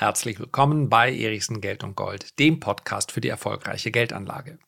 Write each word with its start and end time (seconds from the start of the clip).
Herzlich 0.00 0.38
willkommen 0.38 0.88
bei 0.88 1.12
Erichsen 1.12 1.60
Geld 1.60 1.82
und 1.82 1.96
Gold, 1.96 2.38
dem 2.38 2.60
Podcast 2.60 3.10
für 3.10 3.20
die 3.20 3.30
erfolgreiche 3.30 3.90
Geldanlage. 3.90 4.60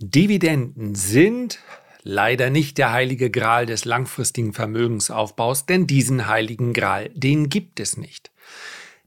Dividenden 0.00 0.94
sind 0.94 1.60
leider 2.02 2.50
nicht 2.50 2.76
der 2.76 2.92
heilige 2.92 3.30
Gral 3.30 3.64
des 3.64 3.86
langfristigen 3.86 4.52
Vermögensaufbaus, 4.52 5.64
denn 5.64 5.86
diesen 5.86 6.28
heiligen 6.28 6.74
Gral, 6.74 7.08
den 7.14 7.48
gibt 7.48 7.80
es 7.80 7.96
nicht. 7.96 8.32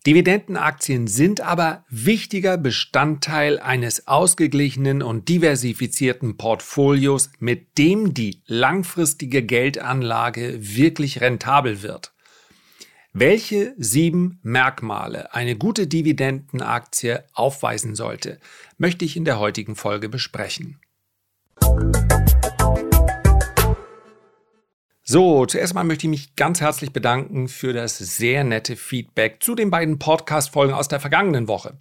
Dividendenaktien 0.07 1.05
sind 1.05 1.41
aber 1.41 1.85
wichtiger 1.87 2.57
Bestandteil 2.57 3.59
eines 3.59 4.07
ausgeglichenen 4.07 5.03
und 5.03 5.29
diversifizierten 5.29 6.35
Portfolios, 6.35 7.29
mit 7.37 7.77
dem 7.77 8.15
die 8.15 8.41
langfristige 8.47 9.43
Geldanlage 9.43 10.57
wirklich 10.75 11.21
rentabel 11.21 11.83
wird. 11.83 12.12
Welche 13.15 13.75
sieben 13.77 14.39
Merkmale 14.41 15.35
eine 15.35 15.55
gute 15.55 15.85
Dividendenaktie 15.85 17.23
aufweisen 17.33 17.93
sollte, 17.93 18.39
möchte 18.79 19.05
ich 19.05 19.15
in 19.15 19.23
der 19.23 19.37
heutigen 19.37 19.75
Folge 19.75 20.09
besprechen. 20.09 20.79
So, 25.03 25.45
zuerst 25.45 25.75
mal 25.75 25.83
möchte 25.83 26.07
ich 26.07 26.09
mich 26.09 26.35
ganz 26.35 26.59
herzlich 26.59 26.91
bedanken 26.91 27.49
für 27.49 27.71
das 27.71 27.99
sehr 27.99 28.43
nette 28.43 28.75
Feedback 28.75 29.43
zu 29.43 29.53
den 29.53 29.69
beiden 29.69 29.99
Podcast-Folgen 29.99 30.73
aus 30.73 30.87
der 30.87 30.99
vergangenen 30.99 31.47
Woche. 31.47 31.77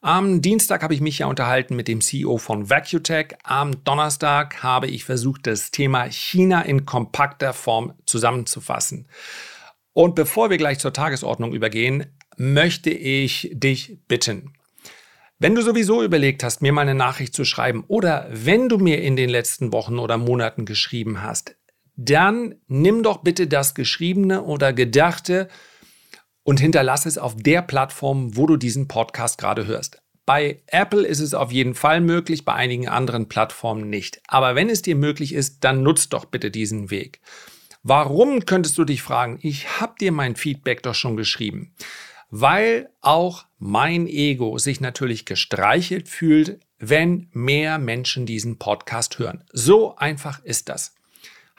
Am 0.00 0.42
Dienstag 0.42 0.82
habe 0.82 0.94
ich 0.94 1.00
mich 1.00 1.20
ja 1.20 1.28
unterhalten 1.28 1.76
mit 1.76 1.86
dem 1.86 2.00
CEO 2.00 2.38
von 2.38 2.68
VacuTech. 2.68 3.36
Am 3.44 3.84
Donnerstag 3.84 4.64
habe 4.64 4.88
ich 4.88 5.04
versucht, 5.04 5.46
das 5.46 5.70
Thema 5.70 6.10
China 6.10 6.62
in 6.62 6.86
kompakter 6.86 7.52
Form 7.52 7.92
zusammenzufassen. 8.04 9.06
Und 9.92 10.14
bevor 10.14 10.50
wir 10.50 10.58
gleich 10.58 10.78
zur 10.78 10.92
Tagesordnung 10.92 11.52
übergehen, 11.52 12.06
möchte 12.36 12.90
ich 12.90 13.50
dich 13.52 13.98
bitten, 14.08 14.52
wenn 15.42 15.56
du 15.56 15.62
sowieso 15.62 16.04
überlegt 16.04 16.44
hast, 16.44 16.62
mir 16.62 16.72
mal 16.72 16.82
eine 16.82 16.94
Nachricht 16.94 17.34
zu 17.34 17.44
schreiben 17.44 17.82
oder 17.88 18.28
wenn 18.30 18.68
du 18.68 18.78
mir 18.78 19.02
in 19.02 19.16
den 19.16 19.28
letzten 19.28 19.72
Wochen 19.72 19.98
oder 19.98 20.16
Monaten 20.16 20.66
geschrieben 20.66 21.20
hast, 21.20 21.56
dann 21.96 22.54
nimm 22.68 23.02
doch 23.02 23.18
bitte 23.18 23.48
das 23.48 23.74
Geschriebene 23.74 24.44
oder 24.44 24.72
Gedachte 24.72 25.48
und 26.44 26.60
hinterlasse 26.60 27.08
es 27.08 27.18
auf 27.18 27.34
der 27.36 27.60
Plattform, 27.60 28.36
wo 28.36 28.46
du 28.46 28.56
diesen 28.56 28.86
Podcast 28.86 29.36
gerade 29.36 29.66
hörst. 29.66 30.00
Bei 30.26 30.62
Apple 30.68 31.04
ist 31.04 31.18
es 31.18 31.34
auf 31.34 31.50
jeden 31.50 31.74
Fall 31.74 32.00
möglich, 32.00 32.44
bei 32.44 32.52
einigen 32.52 32.88
anderen 32.88 33.28
Plattformen 33.28 33.90
nicht. 33.90 34.22
Aber 34.28 34.54
wenn 34.54 34.70
es 34.70 34.82
dir 34.82 34.94
möglich 34.94 35.34
ist, 35.34 35.64
dann 35.64 35.82
nutzt 35.82 36.12
doch 36.12 36.26
bitte 36.26 36.52
diesen 36.52 36.90
Weg. 36.90 37.20
Warum 37.82 38.44
könntest 38.46 38.78
du 38.78 38.84
dich 38.84 39.02
fragen? 39.02 39.38
Ich 39.42 39.80
habe 39.80 39.94
dir 40.00 40.12
mein 40.12 40.36
Feedback 40.36 40.82
doch 40.82 40.94
schon 40.94 41.16
geschrieben. 41.16 41.74
Weil 42.30 42.88
auch 43.00 43.44
mein 43.58 44.06
Ego 44.06 44.56
sich 44.58 44.80
natürlich 44.80 45.26
gestreichelt 45.26 46.08
fühlt, 46.08 46.60
wenn 46.78 47.28
mehr 47.32 47.78
Menschen 47.78 48.24
diesen 48.24 48.58
Podcast 48.58 49.18
hören. 49.18 49.44
So 49.52 49.96
einfach 49.96 50.42
ist 50.44 50.68
das 50.68 50.94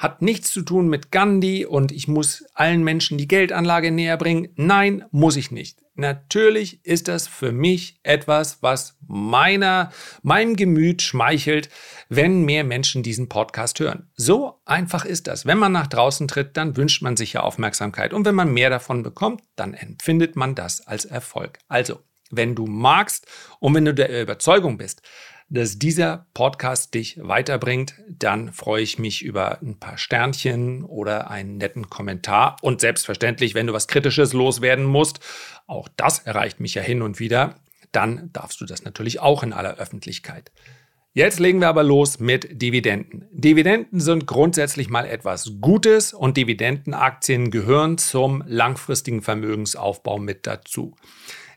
hat 0.04 0.22
nichts 0.22 0.52
zu 0.52 0.64
tun 0.64 0.90
mit 0.90 1.12
Gandhi 1.12 1.66
und 1.66 1.92
ich 1.92 2.08
muss 2.08 2.44
allen 2.54 2.84
Menschen 2.84 3.18
die 3.18 3.28
Geldanlage 3.28 3.92
näher 3.92 4.18
bringen. 4.18 4.50
Nein, 4.56 5.06
muss 5.12 5.38
ich 5.38 5.52
nicht. 5.52 5.83
Natürlich 5.96 6.84
ist 6.86 7.08
das 7.08 7.28
für 7.28 7.52
mich 7.52 8.00
etwas, 8.02 8.64
was 8.64 8.98
meiner, 9.08 9.92
meinem 10.24 10.56
Gemüt 10.56 11.04
schmeichelt, 11.04 11.70
wenn 12.10 12.44
mehr 12.44 12.64
Menschen 12.64 13.04
diesen 13.04 13.30
Podcast 13.30 13.80
hören. 13.80 14.10
So 14.16 14.60
einfach 14.66 15.06
ist 15.06 15.28
das. 15.28 15.46
Wenn 15.46 15.60
man 15.60 15.72
nach 15.72 15.86
draußen 15.86 16.28
tritt, 16.28 16.58
dann 16.58 16.78
wünscht 16.78 17.04
man 17.04 17.16
sich 17.16 17.34
ja 17.34 17.42
Aufmerksamkeit. 17.42 18.12
Und 18.12 18.26
wenn 18.26 18.34
man 18.34 18.52
mehr 18.52 18.72
davon 18.72 19.04
bekommt, 19.04 19.44
dann 19.56 19.76
empfindet 19.76 20.36
man 20.36 20.56
das 20.56 20.82
als 20.82 21.06
Erfolg. 21.06 21.60
Also, 21.68 22.00
wenn 22.32 22.56
du 22.56 22.66
magst 22.66 23.28
und 23.60 23.76
wenn 23.76 23.86
du 23.86 23.94
der 23.94 24.22
Überzeugung 24.22 24.78
bist, 24.78 25.04
dass 25.54 25.78
dieser 25.78 26.26
Podcast 26.34 26.96
dich 26.96 27.20
weiterbringt, 27.22 27.94
dann 28.10 28.52
freue 28.52 28.82
ich 28.82 28.98
mich 28.98 29.22
über 29.22 29.62
ein 29.62 29.80
paar 29.80 30.00
Sternchen 30.00 30.84
oder 30.84 31.30
einen 31.30 31.58
netten 31.58 31.92
Kommentar. 31.92 32.58
Und 32.62 32.82
selbstverständlich, 32.82 33.54
wenn 33.54 33.68
du 33.68 33.74
was 33.74 33.88
Kritisches 33.88 34.34
loswerden 34.34 34.84
musst, 34.84 35.20
auch 35.68 35.88
das 35.96 36.20
erreicht 36.20 36.60
mich 36.60 36.74
ja 36.74 36.82
hin 36.82 37.04
und 37.04 37.20
wieder, 37.20 37.56
dann 37.92 38.32
darfst 38.34 38.62
du 38.62 38.66
das 38.66 38.84
natürlich 38.84 39.20
auch 39.20 39.44
in 39.44 39.54
aller 39.54 39.78
Öffentlichkeit. 39.78 40.52
Jetzt 41.14 41.40
legen 41.40 41.60
wir 41.60 41.68
aber 41.68 41.84
los 41.84 42.20
mit 42.20 42.60
Dividenden. 42.60 43.28
Dividenden 43.32 44.00
sind 44.00 44.26
grundsätzlich 44.26 44.90
mal 44.90 45.06
etwas 45.06 45.52
Gutes 45.62 46.12
und 46.12 46.36
Dividendenaktien 46.36 47.52
gehören 47.52 48.00
zum 48.00 48.44
langfristigen 48.48 49.22
Vermögensaufbau 49.22 50.18
mit 50.18 50.48
dazu. 50.48 50.96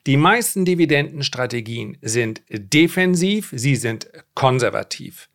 Die 0.06 0.16
meisten 0.16 0.64
Dividendenstrategien 0.64 1.98
sind 2.00 2.42
defensiv, 2.48 3.52
sie 3.52 3.74
sind 3.74 4.08
konservativ. 4.34 5.28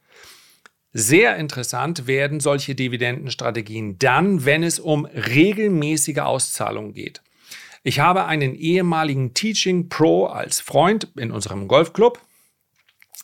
Sehr 0.94 1.36
interessant 1.36 2.08
werden 2.08 2.40
solche 2.40 2.74
Dividendenstrategien 2.74 4.00
dann, 4.00 4.46
wenn 4.46 4.64
es 4.64 4.80
um 4.80 5.06
regelmäßige 5.06 6.20
Auszahlungen 6.20 6.94
geht. 6.94 7.22
Ich 7.84 8.00
habe 8.00 8.26
einen 8.26 8.56
ehemaligen 8.56 9.34
Teaching 9.34 9.90
Pro 9.90 10.28
als 10.28 10.62
Freund 10.62 11.10
in 11.18 11.32
unserem 11.32 11.68
Golfclub 11.68 12.22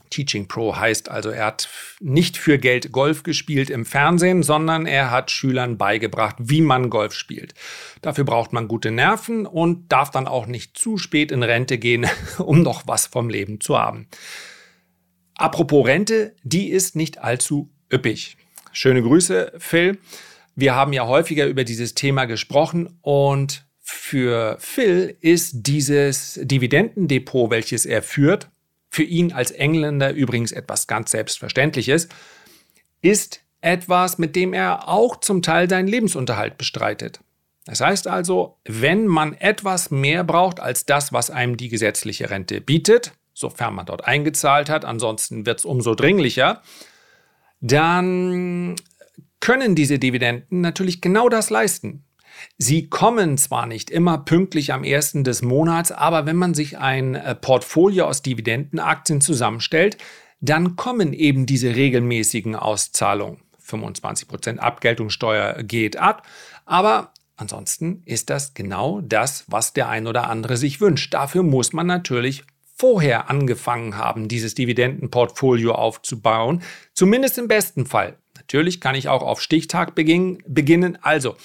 Teaching 0.09 0.47
Pro 0.47 0.75
heißt 0.75 1.09
also, 1.09 1.29
er 1.29 1.45
hat 1.45 1.69
nicht 1.99 2.37
für 2.37 2.57
Geld 2.57 2.91
Golf 2.91 3.23
gespielt 3.23 3.69
im 3.69 3.85
Fernsehen, 3.85 4.43
sondern 4.43 4.85
er 4.85 5.11
hat 5.11 5.31
Schülern 5.31 5.77
beigebracht, 5.77 6.35
wie 6.39 6.61
man 6.61 6.89
Golf 6.89 7.13
spielt. 7.13 7.53
Dafür 8.01 8.23
braucht 8.23 8.53
man 8.53 8.67
gute 8.67 8.91
Nerven 8.91 9.45
und 9.45 9.91
darf 9.91 10.11
dann 10.11 10.27
auch 10.27 10.45
nicht 10.45 10.77
zu 10.77 10.97
spät 10.97 11.31
in 11.31 11.43
Rente 11.43 11.77
gehen, 11.77 12.05
um 12.37 12.61
noch 12.61 12.87
was 12.87 13.07
vom 13.07 13.29
Leben 13.29 13.59
zu 13.61 13.77
haben. 13.77 14.07
Apropos 15.35 15.85
Rente, 15.85 16.35
die 16.43 16.69
ist 16.69 16.95
nicht 16.95 17.19
allzu 17.19 17.69
üppig. 17.91 18.37
Schöne 18.71 19.01
Grüße, 19.01 19.53
Phil. 19.57 19.97
Wir 20.55 20.73
haben 20.73 20.93
ja 20.93 21.05
häufiger 21.05 21.45
über 21.45 21.63
dieses 21.63 21.93
Thema 21.93 22.25
gesprochen 22.25 22.97
und 23.01 23.67
für 23.89 24.57
Phil 24.59 25.15
ist 25.21 25.67
dieses 25.67 26.39
Dividendendepot, 26.43 27.51
welches 27.51 27.85
er 27.85 28.01
führt, 28.01 28.49
für 28.97 29.03
ihn 29.03 29.31
als 29.31 29.51
Engländer 29.51 30.11
übrigens 30.11 30.51
etwas 30.51 30.87
ganz 30.87 31.11
Selbstverständliches, 31.11 32.09
ist 33.03 33.41
etwas, 33.61 34.17
mit 34.17 34.35
dem 34.35 34.53
er 34.53 34.89
auch 34.89 35.17
zum 35.17 35.43
Teil 35.43 35.69
seinen 35.69 35.87
Lebensunterhalt 35.87 36.57
bestreitet. 36.57 37.19
Das 37.65 37.79
heißt 37.79 38.07
also, 38.07 38.57
wenn 38.65 39.05
man 39.05 39.35
etwas 39.35 39.91
mehr 39.91 40.23
braucht 40.23 40.59
als 40.59 40.87
das, 40.87 41.13
was 41.13 41.29
einem 41.29 41.57
die 41.57 41.69
gesetzliche 41.69 42.31
Rente 42.31 42.59
bietet, 42.59 43.11
sofern 43.35 43.75
man 43.75 43.85
dort 43.85 44.03
eingezahlt 44.05 44.67
hat, 44.67 44.83
ansonsten 44.83 45.45
wird 45.45 45.59
es 45.59 45.65
umso 45.65 45.93
dringlicher, 45.93 46.63
dann 47.61 48.77
können 49.39 49.75
diese 49.75 49.99
Dividenden 49.99 50.61
natürlich 50.61 51.01
genau 51.01 51.29
das 51.29 51.51
leisten. 51.51 52.03
Sie 52.57 52.89
kommen 52.89 53.37
zwar 53.37 53.65
nicht 53.65 53.89
immer 53.89 54.19
pünktlich 54.19 54.73
am 54.73 54.83
ersten 54.83 55.23
des 55.23 55.41
Monats, 55.41 55.91
aber 55.91 56.25
wenn 56.25 56.35
man 56.35 56.53
sich 56.53 56.77
ein 56.77 57.15
äh, 57.15 57.35
Portfolio 57.35 58.05
aus 58.05 58.21
Dividendenaktien 58.21 59.21
zusammenstellt, 59.21 59.97
dann 60.39 60.75
kommen 60.75 61.13
eben 61.13 61.45
diese 61.45 61.75
regelmäßigen 61.75 62.55
Auszahlungen. 62.55 63.41
25% 63.65 64.57
Abgeltungssteuer 64.59 65.61
geht 65.63 65.97
ab, 65.97 66.25
aber 66.65 67.11
ansonsten 67.35 68.01
ist 68.05 68.29
das 68.29 68.53
genau 68.53 69.01
das, 69.01 69.43
was 69.47 69.73
der 69.73 69.89
ein 69.89 70.07
oder 70.07 70.29
andere 70.29 70.57
sich 70.57 70.79
wünscht. 70.79 71.13
Dafür 71.13 71.43
muss 71.43 71.73
man 71.73 71.87
natürlich 71.87 72.43
vorher 72.77 73.29
angefangen 73.29 73.97
haben, 73.97 74.27
dieses 74.27 74.53
Dividendenportfolio 74.53 75.73
aufzubauen, 75.73 76.61
zumindest 76.93 77.37
im 77.39 77.47
besten 77.47 77.85
Fall. 77.85 78.17
Natürlich 78.35 78.79
kann 78.79 78.95
ich 78.95 79.09
auch 79.09 79.23
auf 79.23 79.41
Stichtag 79.41 79.95
beginnen. 79.95 80.97
Also, 81.01 81.35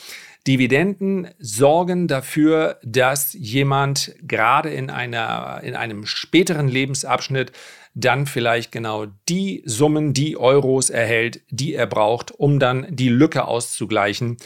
Dividenden 0.47 1.29
sorgen 1.39 2.09
dafür, 2.09 2.81
dass 2.83 3.33
jemand 3.33 4.15
gerade 4.23 4.71
in, 4.71 4.91
einer, 4.91 5.61
in 5.63 5.77
einem 5.77 6.05
späteren 6.05 6.69
Lebensabschnitt 6.69 7.53
dann 7.95 8.27
vielleicht 8.27 8.73
genau 8.73 9.07
die 9.29 9.63
Summen, 9.67 10.15
die 10.15 10.37
Euros 10.37 10.91
erhält, 10.91 11.43
die 11.51 11.75
er 11.75 11.87
braucht, 11.87 12.33
um 12.33 12.59
dann 12.59 12.87
die 12.91 13.09
Lücke 13.09 13.47
auszugleichen, 13.47 14.39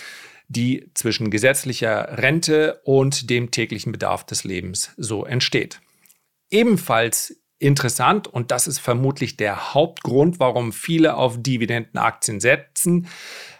die 0.48 0.90
zwischen 0.94 1.30
gesetzlicher 1.30 2.18
Rente 2.18 2.80
und 2.84 3.30
dem 3.30 3.50
täglichen 3.50 3.92
Bedarf 3.92 4.24
des 4.24 4.44
Lebens 4.44 4.92
so 4.96 5.24
entsteht. 5.24 5.80
Ebenfalls 6.50 7.40
interessant, 7.58 8.28
und 8.28 8.50
das 8.50 8.66
ist 8.66 8.78
vermutlich 8.78 9.36
der 9.36 9.74
Hauptgrund, 9.74 10.38
warum 10.38 10.72
viele 10.72 11.16
auf 11.16 11.42
Dividendenaktien 11.42 12.40
setzen, 12.40 13.08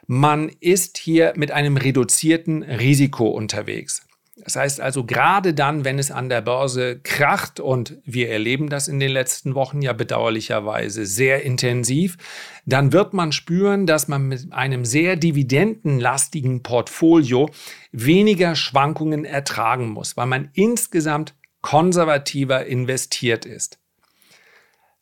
man 0.06 0.50
ist 0.61 0.99
hier 0.99 1.32
mit 1.37 1.50
einem 1.50 1.76
reduzierten 1.76 2.62
Risiko 2.62 3.29
unterwegs. 3.29 4.06
Das 4.44 4.55
heißt 4.55 4.81
also, 4.82 5.05
gerade 5.05 5.55
dann, 5.55 5.87
wenn 5.87 5.99
es 5.99 6.11
an 6.11 6.29
der 6.29 6.43
Börse 6.43 7.00
kracht, 7.03 7.58
und 7.58 7.97
wir 8.05 8.29
erleben 8.29 8.69
das 8.69 8.87
in 8.87 9.00
den 9.00 9.11
letzten 9.11 9.55
Wochen 9.55 9.81
ja 9.81 9.94
bedauerlicherweise 9.94 11.06
sehr 11.06 11.43
intensiv, 11.43 12.19
dann 12.67 12.93
wird 12.93 13.14
man 13.14 13.32
spüren, 13.32 13.87
dass 13.87 14.08
man 14.08 14.29
mit 14.29 14.53
einem 14.53 14.85
sehr 14.85 15.17
dividendenlastigen 15.17 16.62
Portfolio 16.62 17.49
weniger 17.93 18.55
Schwankungen 18.56 19.25
ertragen 19.25 19.88
muss, 19.88 20.19
weil 20.19 20.26
man 20.26 20.50
insgesamt 20.52 21.35
konservativer 21.62 22.67
investiert 22.67 23.47
ist. 23.47 23.81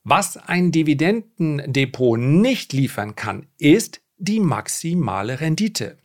Was 0.04 0.36
ein 0.36 0.70
Dividendendepot 0.70 2.20
nicht 2.20 2.72
liefern 2.72 3.16
kann, 3.16 3.48
ist 3.58 4.03
die 4.24 4.40
maximale 4.40 5.40
Rendite. 5.40 5.98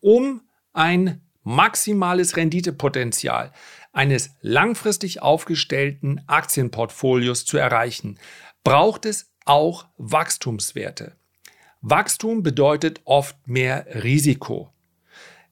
Um 0.00 0.42
ein 0.72 1.20
maximales 1.42 2.36
Renditepotenzial 2.36 3.52
eines 3.92 4.30
langfristig 4.40 5.22
aufgestellten 5.22 6.20
Aktienportfolios 6.26 7.44
zu 7.44 7.56
erreichen, 7.56 8.18
braucht 8.62 9.06
es 9.06 9.32
auch 9.44 9.86
Wachstumswerte. 9.96 11.16
Wachstum 11.80 12.42
bedeutet 12.42 13.00
oft 13.04 13.36
mehr 13.46 13.86
Risiko. 14.02 14.72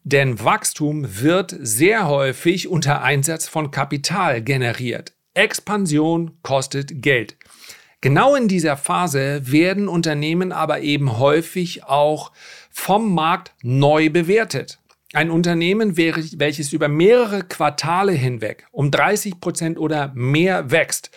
Denn 0.02 0.42
Wachstum 0.44 1.22
wird 1.22 1.54
sehr 1.58 2.06
häufig 2.08 2.68
unter 2.68 3.02
Einsatz 3.02 3.48
von 3.48 3.70
Kapital 3.70 4.42
generiert. 4.42 5.14
Expansion 5.32 6.38
kostet 6.42 7.02
Geld. 7.02 7.36
Genau 8.04 8.34
in 8.34 8.48
dieser 8.48 8.76
Phase 8.76 9.50
werden 9.50 9.88
Unternehmen 9.88 10.52
aber 10.52 10.82
eben 10.82 11.18
häufig 11.18 11.84
auch 11.84 12.32
vom 12.70 13.14
Markt 13.14 13.54
neu 13.62 14.10
bewertet. 14.10 14.78
Ein 15.14 15.30
Unternehmen, 15.30 15.96
welches 15.96 16.74
über 16.74 16.88
mehrere 16.88 17.44
Quartale 17.44 18.12
hinweg 18.12 18.66
um 18.72 18.90
30 18.90 19.40
Prozent 19.40 19.78
oder 19.78 20.12
mehr 20.14 20.70
wächst, 20.70 21.12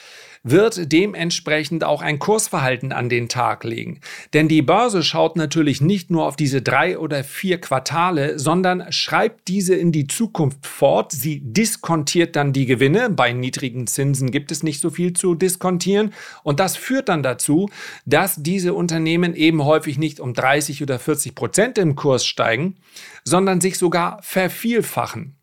wird 0.50 0.92
dementsprechend 0.92 1.84
auch 1.84 2.02
ein 2.02 2.20
Kursverhalten 2.20 2.92
an 2.92 3.10
den 3.10 3.30
Tag 3.30 3.64
legen. 3.64 4.00
Denn 4.34 4.48
die 4.48 4.62
Börse 4.62 5.04
schaut 5.04 5.36
natürlich 5.36 5.82
nicht 5.82 6.10
nur 6.10 6.26
auf 6.26 6.36
diese 6.36 6.62
drei 6.62 6.98
oder 6.98 7.24
vier 7.24 7.60
Quartale, 7.60 8.40
sondern 8.40 8.92
schreibt 8.92 9.48
diese 9.48 9.76
in 9.76 9.92
die 9.92 10.08
Zukunft 10.08 10.66
fort. 10.66 11.12
Sie 11.12 11.42
diskontiert 11.44 12.36
dann 12.36 12.54
die 12.54 12.66
Gewinne. 12.66 13.10
Bei 13.10 13.34
niedrigen 13.34 13.88
Zinsen 13.88 14.32
gibt 14.32 14.52
es 14.52 14.64
nicht 14.64 14.82
so 14.82 14.90
viel 14.90 15.14
zu 15.14 15.36
diskontieren. 15.36 16.14
Und 16.44 16.60
das 16.60 16.76
führt 16.76 17.10
dann 17.10 17.24
dazu, 17.24 17.70
dass 18.06 18.36
diese 18.42 18.74
Unternehmen 18.74 19.36
eben 19.36 19.64
häufig 19.64 19.98
nicht 19.98 20.20
um 20.20 20.34
30 20.34 20.84
oder 20.84 21.00
40 21.00 21.36
Prozent 21.36 21.78
im 21.78 21.96
Kurs 21.96 22.26
steigen, 22.26 22.76
sondern 23.24 23.62
sich 23.62 23.78
sogar 23.78 24.20
vervielfachen. 24.22 25.38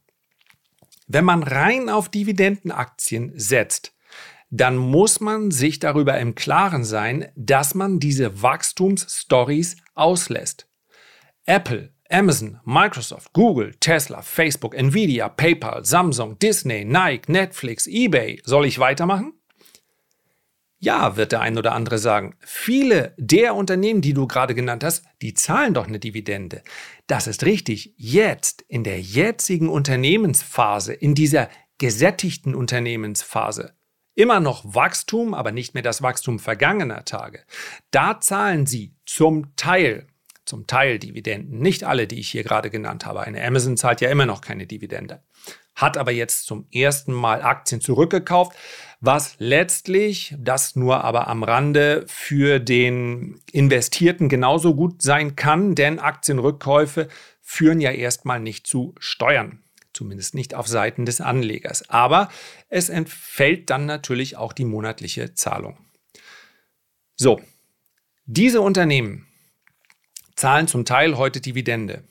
Wenn 1.07 1.25
man 1.25 1.43
rein 1.43 1.91
auf 1.91 2.09
Dividendenaktien 2.09 3.33
setzt, 3.37 3.94
dann 4.57 4.77
muss 4.77 5.19
man 5.19 5.51
sich 5.51 5.81
darüber 5.81 6.17
im 6.19 6.37
Klaren 6.37 6.85
sein, 6.85 7.29
dass 7.35 7.75
man 7.75 7.99
diese 7.99 8.41
Wachstumsstories 8.41 9.79
auslässt. 9.95 10.69
Apple, 11.45 11.93
Amazon, 12.09 12.61
Microsoft, 12.65 13.33
Google, 13.33 13.75
Tesla, 13.81 14.23
Facebook, 14.23 14.77
Nvidia, 14.77 15.29
PayPal, 15.29 15.85
Samsung, 15.85 16.39
Disney, 16.39 16.85
Nike, 16.85 17.33
Netflix, 17.33 17.89
eBay. 17.89 18.41
Soll 18.45 18.67
ich 18.67 18.79
weitermachen? 18.79 19.33
Ja, 20.79 21.17
wird 21.17 21.33
der 21.33 21.41
ein 21.41 21.59
oder 21.59 21.73
andere 21.73 21.99
sagen. 21.99 22.37
Viele 22.39 23.13
der 23.19 23.57
Unternehmen, 23.57 24.03
die 24.03 24.15
du 24.15 24.29
gerade 24.29 24.55
genannt 24.55 24.85
hast, 24.85 25.05
die 25.21 25.35
zahlen 25.35 25.75
doch 25.75 25.89
eine 25.89 25.99
Dividende. 25.99 26.63
Das 27.09 27.27
ist 27.27 27.45
richtig. 27.45 27.93
Jetzt, 27.97 28.63
in 28.69 28.85
der 28.85 29.01
jetzigen 29.01 29.69
Unternehmensphase, 29.69 30.93
in 30.93 31.17
dieser 31.17 31.49
gesättigten 31.79 32.55
Unternehmensphase, 32.55 33.75
immer 34.15 34.41
noch 34.41 34.63
Wachstum, 34.65 35.35
aber 35.35 35.53
nicht 35.53 35.75
mehr 35.75 35.83
das 35.83 36.03
Wachstum 36.03 36.39
vergangener 36.39 37.05
Tage. 37.05 37.45
Da 37.91 38.21
zahlen 38.21 38.67
Sie 38.67 38.95
zum 39.07 39.55
Teil, 39.57 40.07
zum 40.45 40.67
Teil 40.67 40.99
Dividenden. 40.99 41.59
Nicht 41.59 41.85
alle, 41.85 42.07
die 42.07 42.21
ich 42.21 42.31
hier 42.31 42.45
gerade 42.45 42.71
genannt 42.71 43.07
habe. 43.07 43.23
Eine 43.23 43.45
Amazon 43.45 43.77
zahlt 43.77 44.01
ja 44.01 44.11
immer 44.11 44.27
noch 44.27 44.41
keine 44.41 44.67
Dividende. 44.67 45.23
Hat 45.75 45.97
aber 45.97 46.13
jetzt 46.13 46.47
zum 46.47 46.69
ersten 46.73 47.13
Mal 47.13 47.43
Aktien 47.43 47.81
zurückgekauft, 47.81 48.57
was 49.01 49.35
letztlich, 49.39 50.35
das 50.39 50.77
nur 50.77 51.03
aber 51.03 51.27
am 51.27 51.43
Rande, 51.43 52.05
für 52.07 52.61
den 52.61 53.41
Investierten 53.51 54.29
genauso 54.29 54.77
gut 54.77 55.03
sein 55.03 55.35
kann, 55.35 55.75
denn 55.75 55.99
Aktienrückkäufe 55.99 57.09
führen 57.43 57.81
ja 57.81 57.91
erstmal 57.91 58.39
nicht 58.39 58.67
zu 58.67 58.95
Steuern 58.99 59.64
zumindest 59.95 60.35
nicht 60.35 60.55
auf 60.55 60.69
Seiten 60.69 61.07
des 61.07 61.21
Anlegers. 61.21 61.89
Aber 61.89 62.29
es 62.69 62.89
entfällt 62.89 63.71
dann 63.71 63.87
natürlich 63.87 64.37
auch 64.37 64.53
die 64.53 64.65
monatliche 64.65 65.35
Zahlung. 65.35 65.79
So, 67.17 67.41
diese 68.27 68.61
Unternehmen 68.61 69.27
zahlen 70.35 70.67
zum 70.67 70.85
Teil 70.85 71.17
heute 71.17 71.41
Dividende. 71.41 72.05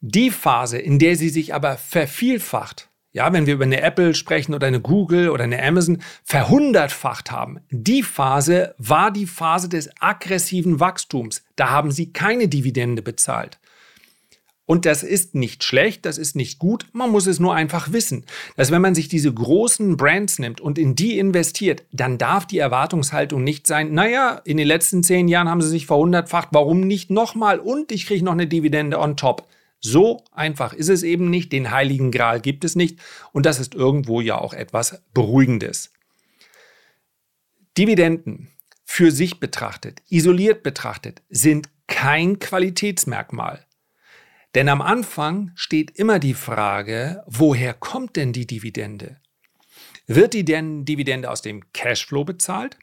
Die 0.00 0.30
Phase, 0.30 0.78
in 0.78 0.98
der 0.98 1.16
sie 1.16 1.30
sich 1.30 1.54
aber 1.54 1.78
vervielfacht, 1.78 2.90
ja, 3.12 3.32
wenn 3.32 3.46
wir 3.46 3.54
über 3.54 3.64
eine 3.64 3.80
Apple 3.80 4.14
sprechen 4.14 4.52
oder 4.52 4.66
eine 4.66 4.82
Google 4.82 5.30
oder 5.30 5.44
eine 5.44 5.62
Amazon, 5.62 6.02
verhundertfacht 6.22 7.30
haben, 7.30 7.60
die 7.70 8.02
Phase 8.02 8.74
war 8.76 9.10
die 9.10 9.26
Phase 9.26 9.70
des 9.70 9.88
aggressiven 10.00 10.80
Wachstums. 10.80 11.42
Da 11.56 11.70
haben 11.70 11.90
sie 11.90 12.12
keine 12.12 12.46
Dividende 12.48 13.00
bezahlt. 13.00 13.58
Und 14.66 14.84
das 14.84 15.04
ist 15.04 15.36
nicht 15.36 15.62
schlecht, 15.62 16.04
das 16.04 16.18
ist 16.18 16.34
nicht 16.34 16.58
gut, 16.58 16.86
man 16.92 17.10
muss 17.10 17.28
es 17.28 17.38
nur 17.38 17.54
einfach 17.54 17.92
wissen, 17.92 18.24
dass 18.56 18.72
wenn 18.72 18.82
man 18.82 18.96
sich 18.96 19.06
diese 19.06 19.32
großen 19.32 19.96
Brands 19.96 20.40
nimmt 20.40 20.60
und 20.60 20.76
in 20.76 20.96
die 20.96 21.20
investiert, 21.20 21.84
dann 21.92 22.18
darf 22.18 22.46
die 22.46 22.58
Erwartungshaltung 22.58 23.44
nicht 23.44 23.68
sein, 23.68 23.94
naja, 23.94 24.42
in 24.44 24.56
den 24.56 24.66
letzten 24.66 25.04
zehn 25.04 25.28
Jahren 25.28 25.48
haben 25.48 25.62
sie 25.62 25.68
sich 25.68 25.86
verhundertfacht, 25.86 26.48
warum 26.50 26.80
nicht 26.80 27.10
nochmal 27.10 27.60
und 27.60 27.92
ich 27.92 28.06
kriege 28.06 28.24
noch 28.24 28.32
eine 28.32 28.48
Dividende 28.48 28.98
on 28.98 29.16
top. 29.16 29.46
So 29.80 30.24
einfach 30.32 30.72
ist 30.72 30.88
es 30.88 31.04
eben 31.04 31.30
nicht, 31.30 31.52
den 31.52 31.70
heiligen 31.70 32.10
Gral 32.10 32.40
gibt 32.40 32.64
es 32.64 32.74
nicht 32.74 32.98
und 33.32 33.46
das 33.46 33.60
ist 33.60 33.76
irgendwo 33.76 34.20
ja 34.20 34.36
auch 34.36 34.52
etwas 34.52 35.00
Beruhigendes. 35.14 35.92
Dividenden 37.78 38.48
für 38.84 39.12
sich 39.12 39.38
betrachtet, 39.38 40.02
isoliert 40.08 40.64
betrachtet, 40.64 41.22
sind 41.28 41.68
kein 41.86 42.40
Qualitätsmerkmal. 42.40 43.64
Denn 44.56 44.70
am 44.70 44.80
Anfang 44.80 45.52
steht 45.54 45.90
immer 45.98 46.18
die 46.18 46.32
Frage, 46.32 47.22
woher 47.26 47.74
kommt 47.74 48.16
denn 48.16 48.32
die 48.32 48.46
Dividende? 48.46 49.18
Wird 50.06 50.32
die 50.32 50.46
denn 50.46 50.86
Dividende 50.86 51.30
aus 51.30 51.42
dem 51.42 51.70
Cashflow 51.74 52.24
bezahlt? 52.24 52.78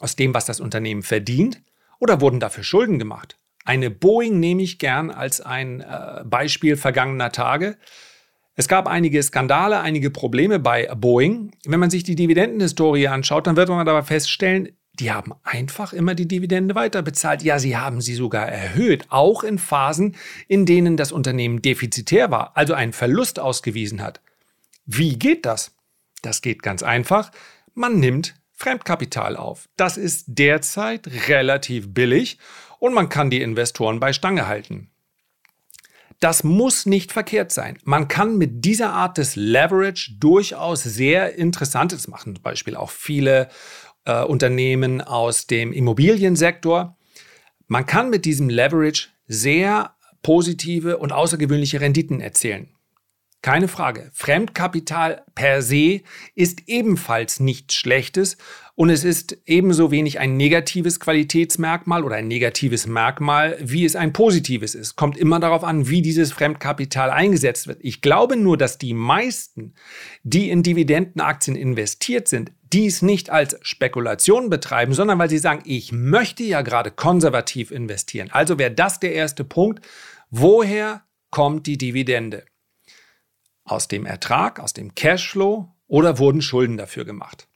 Aus 0.00 0.16
dem, 0.16 0.34
was 0.34 0.44
das 0.44 0.60
Unternehmen 0.60 1.02
verdient? 1.02 1.62
Oder 1.98 2.20
wurden 2.20 2.40
dafür 2.40 2.62
Schulden 2.62 2.98
gemacht? 2.98 3.38
Eine 3.64 3.88
Boeing 3.90 4.38
nehme 4.38 4.60
ich 4.60 4.78
gern 4.78 5.10
als 5.10 5.40
ein 5.40 5.80
äh, 5.80 6.24
Beispiel 6.26 6.76
vergangener 6.76 7.32
Tage. 7.32 7.78
Es 8.54 8.68
gab 8.68 8.86
einige 8.86 9.22
Skandale, 9.22 9.80
einige 9.80 10.10
Probleme 10.10 10.58
bei 10.58 10.94
Boeing. 10.94 11.52
Wenn 11.64 11.80
man 11.80 11.88
sich 11.88 12.04
die 12.04 12.16
Dividendenhistorie 12.16 13.08
anschaut, 13.08 13.46
dann 13.46 13.56
wird 13.56 13.70
man 13.70 13.88
aber 13.88 14.02
feststellen, 14.02 14.76
die 14.94 15.10
haben 15.10 15.32
einfach 15.42 15.92
immer 15.92 16.14
die 16.14 16.28
Dividende 16.28 16.74
weiterbezahlt. 16.74 17.42
Ja, 17.42 17.58
sie 17.58 17.76
haben 17.76 18.00
sie 18.00 18.14
sogar 18.14 18.46
erhöht, 18.48 19.06
auch 19.08 19.42
in 19.42 19.58
Phasen, 19.58 20.16
in 20.48 20.66
denen 20.66 20.96
das 20.96 21.12
Unternehmen 21.12 21.62
defizitär 21.62 22.30
war, 22.30 22.56
also 22.56 22.74
einen 22.74 22.92
Verlust 22.92 23.38
ausgewiesen 23.38 24.02
hat. 24.02 24.20
Wie 24.84 25.18
geht 25.18 25.46
das? 25.46 25.72
Das 26.20 26.42
geht 26.42 26.62
ganz 26.62 26.82
einfach. 26.82 27.30
Man 27.74 28.00
nimmt 28.00 28.34
Fremdkapital 28.52 29.36
auf. 29.36 29.68
Das 29.76 29.96
ist 29.96 30.24
derzeit 30.28 31.08
relativ 31.28 31.92
billig 31.94 32.38
und 32.78 32.94
man 32.94 33.08
kann 33.08 33.30
die 33.30 33.42
Investoren 33.42 33.98
bei 33.98 34.12
Stange 34.12 34.46
halten. 34.46 34.88
Das 36.20 36.44
muss 36.44 36.86
nicht 36.86 37.10
verkehrt 37.10 37.50
sein. 37.50 37.78
Man 37.82 38.06
kann 38.06 38.38
mit 38.38 38.64
dieser 38.64 38.92
Art 38.92 39.18
des 39.18 39.34
Leverage 39.34 40.12
durchaus 40.20 40.84
sehr 40.84 41.34
Interessantes 41.34 42.06
machen. 42.06 42.36
Zum 42.36 42.42
Beispiel 42.44 42.76
auch 42.76 42.90
viele 42.90 43.48
äh, 44.04 44.22
Unternehmen 44.24 45.00
aus 45.00 45.46
dem 45.46 45.72
Immobiliensektor. 45.72 46.96
Man 47.66 47.86
kann 47.86 48.10
mit 48.10 48.24
diesem 48.24 48.48
Leverage 48.48 49.08
sehr 49.26 49.94
positive 50.22 50.98
und 50.98 51.12
außergewöhnliche 51.12 51.80
Renditen 51.80 52.20
erzielen. 52.20 52.68
Keine 53.42 53.66
Frage. 53.66 54.08
Fremdkapital 54.12 55.24
per 55.34 55.62
se 55.62 56.02
ist 56.36 56.68
ebenfalls 56.68 57.40
nichts 57.40 57.74
Schlechtes 57.74 58.36
und 58.76 58.88
es 58.88 59.02
ist 59.02 59.36
ebenso 59.46 59.90
wenig 59.90 60.20
ein 60.20 60.36
negatives 60.36 61.00
Qualitätsmerkmal 61.00 62.04
oder 62.04 62.14
ein 62.14 62.28
negatives 62.28 62.86
Merkmal, 62.86 63.58
wie 63.60 63.84
es 63.84 63.96
ein 63.96 64.12
positives 64.12 64.76
ist. 64.76 64.94
Kommt 64.94 65.18
immer 65.18 65.40
darauf 65.40 65.64
an, 65.64 65.88
wie 65.88 66.02
dieses 66.02 66.30
Fremdkapital 66.30 67.10
eingesetzt 67.10 67.66
wird. 67.66 67.80
Ich 67.82 68.00
glaube 68.00 68.36
nur, 68.36 68.56
dass 68.56 68.78
die 68.78 68.94
meisten, 68.94 69.74
die 70.22 70.48
in 70.48 70.62
Dividendenaktien 70.62 71.56
investiert 71.56 72.28
sind, 72.28 72.52
dies 72.72 73.02
nicht 73.02 73.30
als 73.30 73.56
Spekulation 73.62 74.50
betreiben, 74.50 74.94
sondern 74.94 75.18
weil 75.18 75.30
sie 75.30 75.38
sagen, 75.38 75.62
ich 75.64 75.92
möchte 75.92 76.42
ja 76.42 76.62
gerade 76.62 76.90
konservativ 76.90 77.70
investieren. 77.70 78.30
Also 78.32 78.58
wäre 78.58 78.72
das 78.72 79.00
der 79.00 79.14
erste 79.14 79.44
Punkt. 79.44 79.84
Woher 80.30 81.02
kommt 81.30 81.66
die 81.66 81.78
Dividende? 81.78 82.44
aus 83.64 83.88
dem 83.88 84.06
Ertrag, 84.06 84.60
aus 84.60 84.72
dem 84.72 84.94
Cashflow 84.94 85.68
oder 85.86 86.18
wurden 86.18 86.42
Schulden 86.42 86.76
dafür 86.76 87.04
gemacht? 87.04 87.48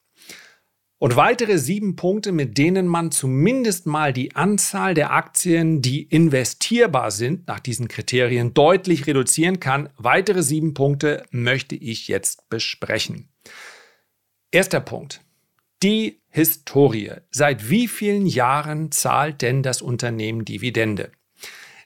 Und 0.99 1.15
weitere 1.15 1.59
sieben 1.59 1.95
Punkte, 1.95 2.33
mit 2.33 2.57
denen 2.57 2.87
man 2.87 3.11
zumindest 3.11 3.87
mal 3.87 4.15
die 4.15 4.35
Anzahl 4.35 4.95
der 4.95 5.13
Aktien, 5.13 5.83
die 5.83 6.03
investierbar 6.03 7.11
sind, 7.11 7.47
nach 7.49 7.61
diesen 7.61 7.87
Kriterien 7.89 8.55
deutlich 8.55 9.07
reduzieren 9.07 9.61
kann. 9.61 9.91
Weitere 9.99 10.43
sieben 10.43 10.73
Punkte 10.73 11.25
möchte 11.31 11.75
ich 11.75 12.09
jetzt 12.09 12.49
besprechen. 12.49 13.29
Erster 14.57 14.81
Punkt. 14.81 15.21
Die 15.83 16.23
Historie. 16.31 17.13
Seit 17.31 17.69
wie 17.69 17.89
vielen 17.89 18.25
Jahren 18.25 18.91
zahlt 18.91 19.43
denn 19.43 19.63
das 19.63 19.83
Unternehmen 19.83 20.47
Dividende? 20.47 21.13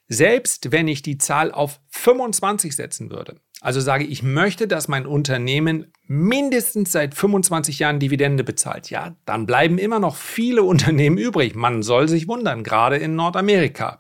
Selbst 0.07 0.71
wenn 0.71 0.87
ich 0.87 1.03
die 1.03 1.19
Zahl 1.19 1.51
auf 1.51 1.81
25 1.89 2.77
setzen 2.77 3.11
würde, 3.11 3.41
also 3.61 3.81
sage 3.81 4.05
ich, 4.05 4.23
möchte, 4.23 4.69
dass 4.69 4.87
mein 4.87 5.05
Unternehmen 5.05 5.93
mindestens 6.07 6.93
seit 6.93 7.17
25 7.17 7.81
Jahren 7.81 7.99
Dividende 7.99 8.45
bezahlt. 8.45 8.89
Ja, 8.89 9.17
dann 9.25 9.47
bleiben 9.47 9.77
immer 9.77 9.99
noch 9.99 10.15
viele 10.15 10.63
Unternehmen 10.63 11.19
übrig. 11.19 11.57
Man 11.57 11.83
soll 11.83 12.07
sich 12.07 12.29
wundern, 12.29 12.63
gerade 12.63 12.99
in 12.99 13.17
Nordamerika. 13.17 13.99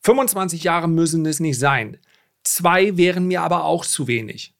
25 0.00 0.64
Jahre 0.64 0.88
müssen 0.88 1.26
es 1.26 1.38
nicht 1.38 1.58
sein. 1.58 1.98
Zwei 2.44 2.96
wären 2.96 3.26
mir 3.26 3.42
aber 3.42 3.64
auch 3.64 3.84
zu 3.84 4.06
wenig. 4.08 4.53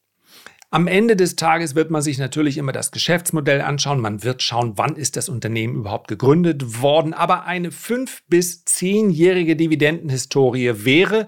Am 0.71 0.87
Ende 0.87 1.15
des 1.15 1.35
Tages 1.35 1.75
wird 1.75 1.91
man 1.91 2.01
sich 2.01 2.17
natürlich 2.17 2.57
immer 2.57 2.71
das 2.71 2.91
Geschäftsmodell 2.91 3.61
anschauen. 3.61 3.99
Man 3.99 4.23
wird 4.23 4.41
schauen, 4.43 4.73
wann 4.75 4.95
ist 4.95 5.15
das 5.15 5.29
Unternehmen 5.29 5.75
überhaupt 5.75 6.07
gegründet 6.07 6.81
worden. 6.81 7.13
Aber 7.13 7.45
eine 7.45 7.71
fünf- 7.71 8.23
bis 8.27 8.65
zehnjährige 8.65 9.55
Dividendenhistorie 9.55 10.71
wäre 10.85 11.27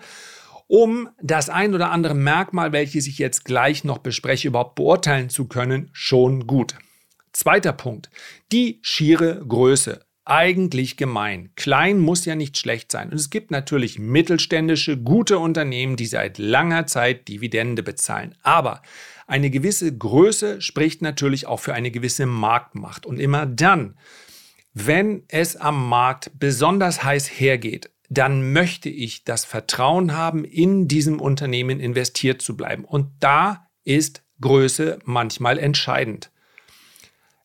um 0.67 1.09
das 1.21 1.49
ein 1.49 1.73
oder 1.73 1.91
andere 1.91 2.13
Merkmal, 2.13 2.73
welches 2.73 3.07
ich 3.07 3.19
jetzt 3.19 3.45
gleich 3.45 3.83
noch 3.85 3.99
bespreche, 3.99 4.49
überhaupt 4.49 4.75
beurteilen 4.75 5.29
zu 5.29 5.47
können, 5.47 5.89
schon 5.93 6.45
gut. 6.45 6.75
Zweiter 7.31 7.71
Punkt. 7.71 8.09
Die 8.51 8.79
schiere 8.81 9.45
Größe. 9.47 10.01
Eigentlich 10.25 10.97
gemein. 10.97 11.51
Klein 11.55 11.99
muss 11.99 12.25
ja 12.25 12.35
nicht 12.35 12.57
schlecht 12.57 12.91
sein. 12.91 13.11
Und 13.11 13.15
es 13.15 13.29
gibt 13.29 13.49
natürlich 13.49 13.97
mittelständische, 13.97 14.97
gute 14.97 15.39
Unternehmen, 15.39 15.95
die 15.95 16.05
seit 16.05 16.37
langer 16.37 16.85
Zeit 16.85 17.29
Dividende 17.29 17.81
bezahlen. 17.81 18.35
Aber 18.43 18.81
eine 19.27 19.49
gewisse 19.49 19.95
Größe 19.95 20.61
spricht 20.61 21.01
natürlich 21.01 21.45
auch 21.45 21.59
für 21.59 21.73
eine 21.73 21.91
gewisse 21.91 22.25
Marktmacht. 22.25 23.05
Und 23.05 23.19
immer 23.19 23.45
dann, 23.45 23.97
wenn 24.73 25.23
es 25.27 25.57
am 25.57 25.89
Markt 25.89 26.31
besonders 26.39 27.03
heiß 27.03 27.27
hergeht, 27.27 27.91
dann 28.09 28.53
möchte 28.53 28.89
ich 28.89 29.25
das 29.25 29.43
Vertrauen 29.43 30.13
haben, 30.13 30.45
in 30.45 30.87
diesem 30.87 31.19
Unternehmen 31.19 31.81
investiert 31.81 32.41
zu 32.41 32.55
bleiben. 32.55 32.85
Und 32.85 33.09
da 33.19 33.67
ist 33.83 34.23
Größe 34.39 34.99
manchmal 35.03 35.59
entscheidend. 35.59 36.31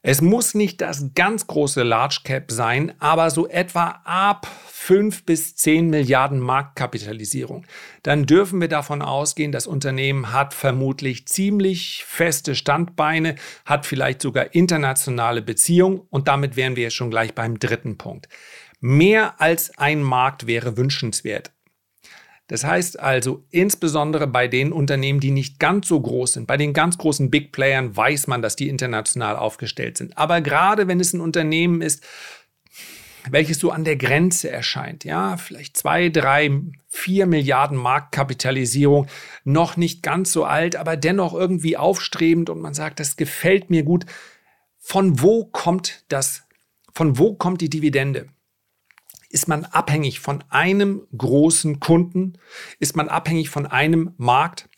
Es 0.05 0.21
muss 0.21 0.55
nicht 0.55 0.81
das 0.81 1.15
ganz 1.15 1.47
große 1.47 1.85
Large 1.85 2.23
Cap 2.25 2.51
sein, 2.51 2.93
aber 2.99 3.31
so 3.31 3.47
etwa 3.49 4.01
ab 4.03 4.49
5 4.67 5.25
bis 5.25 5.55
10 5.55 5.91
Milliarden 5.91 6.41
Marktkapitalisierung. 6.41 7.65
Dann 8.03 8.27
dürfen 8.27 8.61
wir 8.61 8.67
davon 8.67 9.01
ausgehen, 9.01 9.53
das 9.53 9.69
Unternehmen 9.69 10.33
hat 10.33 10.55
vermutlich 10.55 11.29
ziemlich 11.29 12.05
feste 12.05 12.57
Standbeine, 12.57 13.37
hat 13.65 13.87
vielleicht 13.87 14.23
sogar 14.23 14.53
internationale 14.57 15.41
Beziehungen 15.41 16.01
und 16.11 16.27
damit 16.27 16.57
wären 16.57 16.75
wir 16.75 16.91
schon 16.91 17.11
gleich 17.11 17.33
beim 17.33 17.61
dritten 17.61 17.97
Punkt. 17.97 18.29
Mehr 18.81 19.41
als 19.41 19.79
ein 19.79 20.03
Markt 20.03 20.49
wäre 20.49 20.77
wünschenswert. 20.77 21.53
Das 22.49 22.65
heißt 22.65 23.01
also, 23.01 23.45
insbesondere 23.51 24.27
bei 24.27 24.49
den 24.49 24.73
Unternehmen, 24.73 25.21
die 25.21 25.31
nicht 25.31 25.59
ganz 25.59 25.89
so 25.89 26.01
groß 26.01 26.35
sind, 26.35 26.47
bei 26.47 26.57
den 26.57 26.73
ganz 26.73 26.99
großen 26.99 27.31
Big 27.31 27.53
Playern 27.53 27.97
weiß 27.97 28.27
man, 28.27 28.43
dass 28.43 28.57
die 28.57 28.69
international 28.69 29.37
aufgestellt 29.37 29.97
sind. 29.97 30.19
Aber 30.19 30.41
gerade 30.41 30.89
wenn 30.89 31.01
es 31.01 31.13
ein 31.13 31.21
Unternehmen 31.21 31.81
ist, 31.81 32.05
welches 33.31 33.59
so 33.59 33.71
an 33.71 33.85
der 33.85 33.97
Grenze 33.97 34.51
erscheint, 34.51 35.05
ja, 35.05 35.37
vielleicht 35.37 35.77
zwei, 35.77 36.09
drei, 36.09 36.51
vier 36.89 37.27
Milliarden 37.27 37.77
Marktkapitalisierung, 37.77 39.07
noch 39.45 39.77
nicht 39.77 40.03
ganz 40.03 40.33
so 40.33 40.45
alt, 40.45 40.77
aber 40.77 40.97
dennoch 40.97 41.33
irgendwie 41.33 41.77
aufstrebend 41.77 42.51
und 42.51 42.61
man 42.61 42.75
sagt, 42.75 43.01
das 43.01 43.17
gefällt 43.17 43.71
mir 43.71 43.85
gut. 43.85 44.07
Von 44.79 45.21
wo 45.21 45.45
kommt 45.45 46.05
das? 46.09 46.43
Von 46.93 47.17
wo 47.19 47.35
kommt 47.35 47.61
die 47.61 47.71
Dividende? 47.71 48.27
Ist 49.33 49.49
man 49.49 49.65
abhängig 49.65 50.21
von 50.21 50.45
einem 50.51 51.07
großen 51.17 51.81
Kunden? 51.81 52.35
Ist 52.79 52.97
man 52.97 53.09
abhängig 53.09 53.49
von 53.49 53.67
einem 53.67 54.13
Markt? 54.19 54.69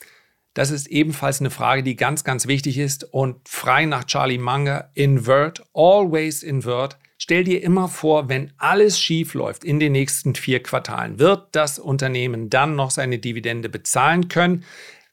Das 0.55 0.71
ist 0.71 0.87
ebenfalls 0.87 1.41
eine 1.41 1.51
Frage, 1.51 1.83
die 1.83 1.97
ganz, 1.97 2.23
ganz 2.23 2.47
wichtig 2.47 2.79
ist 2.79 3.03
und 3.03 3.49
frei 3.49 3.85
nach 3.85 4.05
Charlie 4.05 4.39
Munger, 4.39 4.91
invert, 4.95 5.65
always 5.75 6.45
invert. 6.45 6.99
Stell 7.19 7.43
dir 7.43 7.65
immer 7.65 7.89
vor, 7.89 8.29
wenn 8.29 8.53
alles 8.57 9.01
schief 9.01 9.35
läuft 9.35 9.65
in 9.65 9.81
den 9.81 9.91
nächsten 9.91 10.37
vier 10.37 10.63
Quartalen, 10.63 11.19
wird 11.19 11.49
das 11.51 11.81
Unternehmen 11.81 12.49
dann 12.49 12.77
noch 12.77 12.93
seine 12.93 13.19
Dividende 13.19 13.69
bezahlen 13.69 14.29
können? 14.29 14.65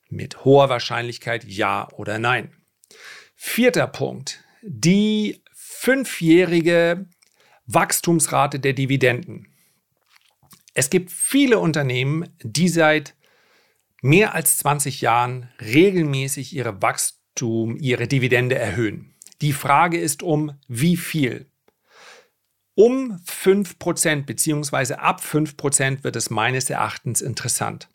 Mit 0.07 0.45
hoher 0.45 0.69
Wahrscheinlichkeit 0.69 1.45
ja 1.45 1.89
oder 1.93 2.19
nein. 2.19 2.51
Vierter 3.35 3.87
Punkt. 3.87 4.43
Die 4.61 5.41
fünfjährige 5.55 7.07
Wachstumsrate 7.65 8.59
der 8.59 8.73
Dividenden. 8.73 9.47
Es 10.73 10.89
gibt 10.89 11.11
viele 11.11 11.59
Unternehmen, 11.59 12.29
die 12.41 12.69
seit 12.69 13.15
mehr 14.01 14.33
als 14.33 14.57
20 14.59 15.01
Jahren 15.01 15.49
regelmäßig 15.59 16.55
ihre 16.55 16.81
Wachstum, 16.81 17.77
ihre 17.77 18.07
Dividende 18.07 18.57
erhöhen. 18.57 19.13
Die 19.41 19.53
Frage 19.53 19.99
ist 19.99 20.23
um 20.23 20.53
wie 20.67 20.97
viel. 20.97 21.51
Um 22.73 23.19
5% 23.27 24.25
bzw. 24.25 24.93
ab 24.95 25.21
5% 25.21 26.03
wird 26.03 26.15
es 26.15 26.29
meines 26.29 26.69
Erachtens 26.69 27.21
interessant. 27.21 27.89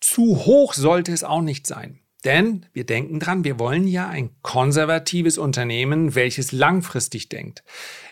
Zu 0.00 0.44
hoch 0.44 0.74
sollte 0.74 1.12
es 1.12 1.24
auch 1.24 1.42
nicht 1.42 1.66
sein. 1.66 2.01
Denn 2.24 2.66
wir 2.72 2.86
denken 2.86 3.18
dran, 3.18 3.44
wir 3.44 3.58
wollen 3.58 3.88
ja 3.88 4.08
ein 4.08 4.30
konservatives 4.42 5.38
Unternehmen, 5.38 6.14
welches 6.14 6.52
langfristig 6.52 7.28
denkt. 7.28 7.64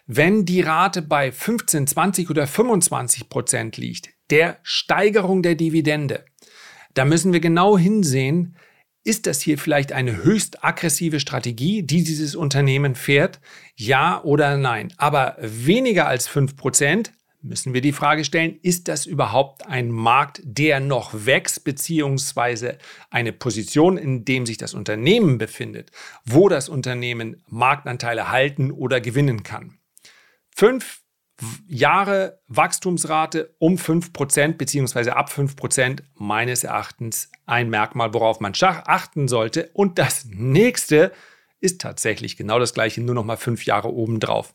Wenn 0.06 0.44
die 0.44 0.60
Rate 0.60 1.02
bei 1.02 1.30
15, 1.30 1.86
20 1.86 2.30
oder 2.30 2.46
25 2.46 3.28
Prozent 3.28 3.76
liegt, 3.76 4.10
der 4.30 4.58
Steigerung 4.62 5.42
der 5.42 5.54
Dividende, 5.54 6.24
da 6.94 7.04
müssen 7.04 7.32
wir 7.32 7.40
genau 7.40 7.78
hinsehen, 7.78 8.56
ist 9.04 9.26
das 9.26 9.40
hier 9.40 9.56
vielleicht 9.56 9.92
eine 9.92 10.24
höchst 10.24 10.62
aggressive 10.64 11.20
Strategie, 11.20 11.82
die 11.82 12.04
dieses 12.04 12.34
Unternehmen 12.34 12.94
fährt? 12.94 13.40
Ja 13.74 14.22
oder 14.22 14.56
nein? 14.56 14.92
Aber 14.98 15.36
weniger 15.40 16.06
als 16.06 16.28
5 16.28 16.56
Prozent 16.56 17.12
müssen 17.42 17.74
wir 17.74 17.80
die 17.80 17.92
Frage 17.92 18.24
stellen, 18.24 18.58
ist 18.62 18.88
das 18.88 19.06
überhaupt 19.06 19.66
ein 19.66 19.90
Markt, 19.90 20.40
der 20.44 20.80
noch 20.80 21.12
wächst, 21.12 21.64
beziehungsweise 21.64 22.78
eine 23.10 23.32
Position, 23.32 23.96
in 23.96 24.24
dem 24.24 24.46
sich 24.46 24.58
das 24.58 24.74
Unternehmen 24.74 25.38
befindet, 25.38 25.90
wo 26.24 26.48
das 26.48 26.68
Unternehmen 26.68 27.42
Marktanteile 27.48 28.30
halten 28.30 28.70
oder 28.70 29.00
gewinnen 29.00 29.42
kann? 29.42 29.78
Fünf 30.54 31.00
Jahre 31.66 32.40
Wachstumsrate 32.48 33.54
um 33.58 33.76
5% 33.76 34.58
beziehungsweise 34.58 35.16
ab 35.16 35.30
5% 35.30 36.02
meines 36.14 36.64
Erachtens 36.64 37.30
ein 37.46 37.70
Merkmal, 37.70 38.12
worauf 38.12 38.40
man 38.40 38.52
achten 38.60 39.26
sollte. 39.26 39.70
Und 39.72 39.98
das 39.98 40.26
nächste 40.26 41.12
ist 41.60 41.80
tatsächlich 41.80 42.36
genau 42.36 42.58
das 42.58 42.74
gleiche, 42.74 43.00
nur 43.00 43.14
noch 43.14 43.24
mal 43.24 43.36
fünf 43.36 43.64
Jahre 43.64 43.92
obendrauf. 43.92 44.54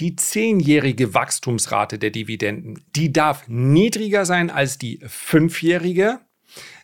Die 0.00 0.16
zehnjährige 0.16 1.12
Wachstumsrate 1.12 1.98
der 1.98 2.08
Dividenden, 2.08 2.82
die 2.96 3.12
darf 3.12 3.46
niedriger 3.48 4.24
sein 4.24 4.48
als 4.48 4.78
die 4.78 4.98
fünfjährige. 5.06 6.20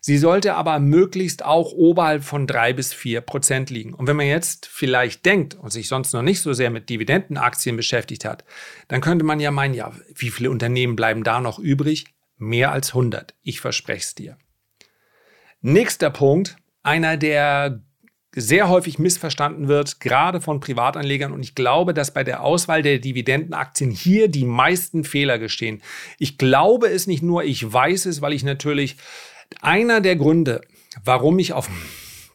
Sie 0.02 0.18
sollte 0.18 0.54
aber 0.54 0.78
möglichst 0.80 1.42
auch 1.42 1.72
oberhalb 1.72 2.22
von 2.22 2.46
drei 2.46 2.74
bis 2.74 2.92
vier 2.92 3.22
Prozent 3.22 3.70
liegen. 3.70 3.94
Und 3.94 4.06
wenn 4.06 4.16
man 4.16 4.26
jetzt 4.26 4.66
vielleicht 4.66 5.24
denkt 5.24 5.54
und 5.54 5.72
sich 5.72 5.88
sonst 5.88 6.12
noch 6.12 6.20
nicht 6.20 6.42
so 6.42 6.52
sehr 6.52 6.68
mit 6.68 6.90
Dividendenaktien 6.90 7.76
beschäftigt 7.76 8.26
hat, 8.26 8.44
dann 8.88 9.00
könnte 9.00 9.24
man 9.24 9.40
ja 9.40 9.50
meinen, 9.50 9.72
ja, 9.72 9.92
wie 10.14 10.30
viele 10.30 10.50
Unternehmen 10.50 10.94
bleiben 10.94 11.24
da 11.24 11.40
noch 11.40 11.58
übrig? 11.58 12.04
Mehr 12.36 12.70
als 12.70 12.90
100. 12.90 13.34
Ich 13.42 13.62
verspreche 13.62 14.04
es 14.04 14.14
dir. 14.14 14.36
Nächster 15.62 16.10
Punkt, 16.10 16.56
einer 16.82 17.16
der 17.16 17.80
sehr 18.38 18.68
häufig 18.68 18.98
missverstanden 18.98 19.66
wird, 19.66 19.98
gerade 19.98 20.42
von 20.42 20.60
Privatanlegern. 20.60 21.32
Und 21.32 21.42
ich 21.42 21.54
glaube, 21.54 21.94
dass 21.94 22.12
bei 22.12 22.22
der 22.22 22.42
Auswahl 22.42 22.82
der 22.82 22.98
Dividendenaktien 22.98 23.90
hier 23.90 24.28
die 24.28 24.44
meisten 24.44 25.04
Fehler 25.04 25.38
gestehen. 25.38 25.82
Ich 26.18 26.36
glaube 26.36 26.88
es 26.88 27.06
nicht 27.06 27.22
nur, 27.22 27.44
ich 27.44 27.72
weiß 27.72 28.04
es, 28.04 28.20
weil 28.20 28.34
ich 28.34 28.44
natürlich 28.44 28.96
einer 29.62 30.02
der 30.02 30.16
Gründe, 30.16 30.60
warum 31.02 31.38
ich 31.38 31.54
auf 31.54 31.70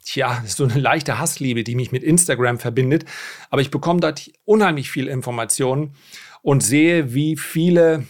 Tja, 0.03 0.43
so 0.47 0.63
eine 0.63 0.79
leichte 0.79 1.19
Hassliebe, 1.19 1.63
die 1.63 1.75
mich 1.75 1.91
mit 1.91 2.01
Instagram 2.01 2.57
verbindet. 2.57 3.05
Aber 3.51 3.61
ich 3.61 3.69
bekomme 3.69 3.99
dort 3.99 4.31
unheimlich 4.43 4.89
viel 4.89 5.07
Informationen 5.07 5.93
und 6.41 6.63
sehe, 6.63 7.13
wie 7.13 7.37
viele, 7.37 8.07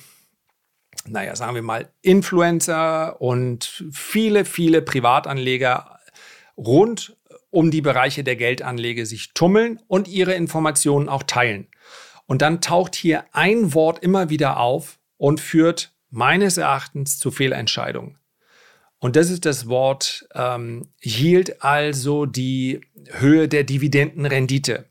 naja, 1.06 1.36
sagen 1.36 1.54
wir 1.54 1.62
mal, 1.62 1.92
Influencer 2.02 3.20
und 3.22 3.84
viele, 3.92 4.46
viele 4.46 4.82
Privatanleger 4.82 6.00
rund 6.56 7.18
um 7.52 7.70
die 7.70 7.82
Bereiche 7.82 8.24
der 8.24 8.36
Geldanlege 8.36 9.06
sich 9.06 9.34
tummeln 9.34 9.80
und 9.88 10.08
ihre 10.08 10.34
Informationen 10.34 11.10
auch 11.10 11.24
teilen. 11.24 11.68
Und 12.26 12.42
dann 12.42 12.62
taucht 12.62 12.96
hier 12.96 13.26
ein 13.34 13.74
Wort 13.74 14.00
immer 14.04 14.30
wieder 14.30 14.58
auf 14.58 15.00
und 15.18 15.40
führt 15.40 15.94
meines 16.10 16.58
Erachtens 16.58 17.20
zu 17.20 17.30
Fehlentscheidungen. 17.30 18.18
Und 19.00 19.16
das 19.16 19.30
ist 19.30 19.46
das 19.46 19.68
Wort 19.68 20.28
ähm, 20.36 20.90
Yield, 21.02 21.64
also 21.64 22.26
die 22.26 22.82
Höhe 23.10 23.48
der 23.48 23.64
Dividendenrendite. 23.64 24.86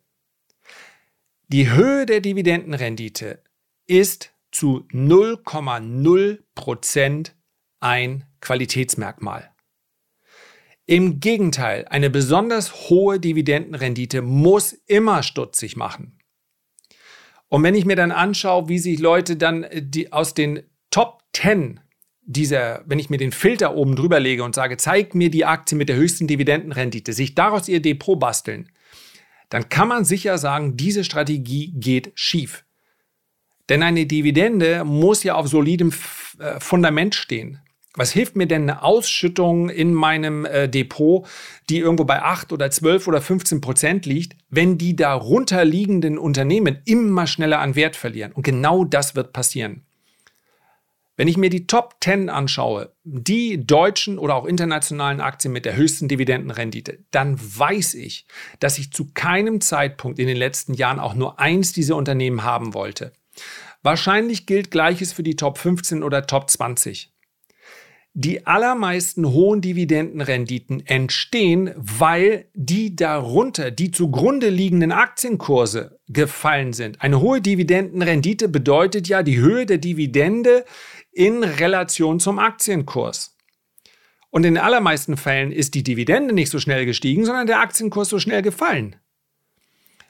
Die 1.49 1.71
Höhe 1.71 2.07
der 2.07 2.21
Dividendenrendite 2.21 3.43
ist 3.87 4.33
zu 4.50 4.87
0,0 4.93 6.40
Prozent 6.55 7.37
ein 7.79 8.25
Qualitätsmerkmal. 8.40 9.50
Im 10.90 11.20
Gegenteil, 11.20 11.87
eine 11.88 12.11
besonders 12.11 12.90
hohe 12.90 13.20
Dividendenrendite 13.20 14.23
muss 14.23 14.73
immer 14.73 15.23
stutzig 15.23 15.76
machen. 15.76 16.18
Und 17.47 17.62
wenn 17.62 17.76
ich 17.76 17.85
mir 17.85 17.94
dann 17.94 18.11
anschaue, 18.11 18.68
wie 18.68 18.80
sich 18.80 18.99
Leute 18.99 19.37
dann 19.37 19.62
äh, 19.62 19.82
die, 19.85 20.12
aus 20.12 20.35
den 20.35 20.64
Top 20.90 21.23
10 21.32 21.78
dieser, 22.23 22.82
wenn 22.87 22.99
ich 22.99 23.09
mir 23.09 23.18
den 23.18 23.30
Filter 23.30 23.76
oben 23.76 23.94
drüber 23.94 24.18
lege 24.18 24.42
und 24.42 24.56
sage, 24.56 24.78
zeig 24.78 25.14
mir 25.14 25.30
die 25.30 25.44
Aktie 25.44 25.78
mit 25.78 25.88
der 25.88 25.94
höchsten 25.94 26.26
Dividendenrendite, 26.26 27.12
sich 27.12 27.37
daraus 27.37 27.68
ihr 27.68 27.80
Depot 27.80 28.18
basteln, 28.18 28.68
dann 29.49 29.68
kann 29.68 29.87
man 29.87 30.04
sicher 30.04 30.38
sagen, 30.38 30.76
diese 30.76 31.04
Strategie 31.04 31.70
geht 31.70 32.11
schief. 32.16 32.64
Denn 33.68 33.85
eine 33.85 34.06
Dividende 34.06 34.82
muss 34.82 35.23
ja 35.23 35.37
auf 35.37 35.47
solidem 35.47 35.92
äh, 36.40 36.59
Fundament 36.59 37.14
stehen. 37.14 37.61
Was 37.97 38.12
hilft 38.12 38.37
mir 38.37 38.47
denn 38.47 38.62
eine 38.62 38.82
Ausschüttung 38.82 39.68
in 39.68 39.94
meinem 39.94 40.44
äh, 40.44 40.68
Depot, 40.68 41.26
die 41.68 41.78
irgendwo 41.78 42.04
bei 42.04 42.23
8 42.23 42.52
oder 42.52 42.70
12 42.70 43.09
oder 43.09 43.20
15 43.20 43.61
Prozent 43.61 44.06
liegt, 44.06 44.37
wenn 44.49 44.78
die 44.78 44.94
darunter 44.94 45.64
liegenden 45.64 46.16
Unternehmen 46.16 46.78
immer 46.85 47.26
schneller 47.26 47.59
an 47.59 47.75
Wert 47.75 47.97
verlieren? 47.97 48.30
Und 48.32 48.44
genau 48.44 48.85
das 48.85 49.16
wird 49.16 49.32
passieren. 49.32 49.85
Wenn 51.16 51.28
ich 51.28 51.37
mir 51.37 51.50
die 51.50 51.66
Top 51.66 51.97
10 52.00 52.30
anschaue, 52.30 52.94
die 53.04 53.66
deutschen 53.66 54.18
oder 54.18 54.37
auch 54.37 54.47
internationalen 54.47 55.20
Aktien 55.20 55.52
mit 55.52 55.66
der 55.66 55.76
höchsten 55.76 56.09
Dividendenrendite, 56.09 57.00
dann 57.11 57.38
weiß 57.38 57.94
ich, 57.94 58.25
dass 58.61 58.78
ich 58.78 58.92
zu 58.92 59.11
keinem 59.12 59.61
Zeitpunkt 59.61 60.18
in 60.18 60.28
den 60.28 60.37
letzten 60.37 60.75
Jahren 60.75 61.00
auch 61.00 61.14
nur 61.14 61.38
eins 61.40 61.73
dieser 61.73 61.97
Unternehmen 61.97 62.44
haben 62.44 62.73
wollte. 62.73 63.12
Wahrscheinlich 63.82 64.47
gilt 64.47 64.70
Gleiches 64.70 65.12
für 65.12 65.23
die 65.23 65.37
Top 65.37 65.59
15 65.59 66.02
oder 66.02 66.26
Top 66.26 66.49
20. 66.49 67.12
Die 68.12 68.45
allermeisten 68.45 69.25
hohen 69.31 69.61
Dividendenrenditen 69.61 70.85
entstehen, 70.85 71.73
weil 71.76 72.47
die 72.55 72.97
darunter, 72.97 73.71
die 73.71 73.93
zugrunde 73.93 74.49
liegenden 74.49 74.90
Aktienkurse 74.90 76.00
gefallen 76.09 76.73
sind. 76.73 77.00
Eine 77.02 77.21
hohe 77.21 77.40
Dividendenrendite 77.40 78.49
bedeutet 78.49 79.07
ja 79.07 79.23
die 79.23 79.38
Höhe 79.38 79.64
der 79.64 79.79
Dividende 79.79 80.64
in 81.12 81.45
Relation 81.45 82.19
zum 82.19 82.40
Aktienkurs. 82.40 83.37
Und 84.31 84.45
in 84.45 84.55
den 84.55 84.62
allermeisten 84.62 85.17
Fällen 85.17 85.52
ist 85.52 85.75
die 85.75 85.85
Dividende 85.85 86.35
nicht 86.35 86.50
so 86.50 86.59
schnell 86.59 86.87
gestiegen, 86.87 87.25
sondern 87.25 87.47
der 87.47 87.61
Aktienkurs 87.61 88.09
so 88.09 88.19
schnell 88.19 88.43
gefallen. 88.43 88.97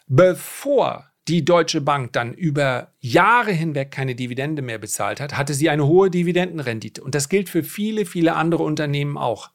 Bevor 0.06 1.09
die 1.28 1.44
Deutsche 1.44 1.80
Bank 1.80 2.12
dann 2.12 2.34
über 2.34 2.92
Jahre 3.00 3.52
hinweg 3.52 3.90
keine 3.90 4.14
Dividende 4.14 4.62
mehr 4.62 4.78
bezahlt 4.78 5.20
hat, 5.20 5.36
hatte 5.36 5.54
sie 5.54 5.70
eine 5.70 5.86
hohe 5.86 6.10
Dividendenrendite. 6.10 7.02
Und 7.02 7.14
das 7.14 7.28
gilt 7.28 7.48
für 7.48 7.62
viele, 7.62 8.06
viele 8.06 8.34
andere 8.34 8.62
Unternehmen 8.62 9.16
auch. 9.16 9.50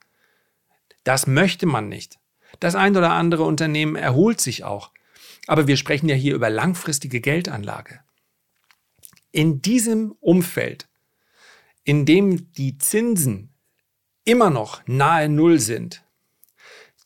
Das 1.03 1.27
möchte 1.27 1.65
man 1.65 1.89
nicht. 1.89 2.19
Das 2.60 2.75
ein 2.75 2.95
oder 2.95 3.12
andere 3.12 3.43
Unternehmen 3.43 3.95
erholt 3.95 4.39
sich 4.39 4.63
auch. 4.63 4.91
Aber 5.48 5.67
wir 5.67 5.77
sprechen 5.77 6.07
ja 6.07 6.15
hier 6.15 6.36
über 6.36 6.50
langfristige 6.50 7.19
Geldanlage. 7.19 8.00
In 9.31 9.62
diesem 9.62 10.13
Umfeld 10.22 10.88
in 11.86 12.05
dem 12.05 12.51
die 12.53 12.77
Zinsen 12.77 13.53
immer 14.25 14.50
noch 14.50 14.81
nahe 14.88 15.29
Null 15.29 15.60
sind, 15.60 16.03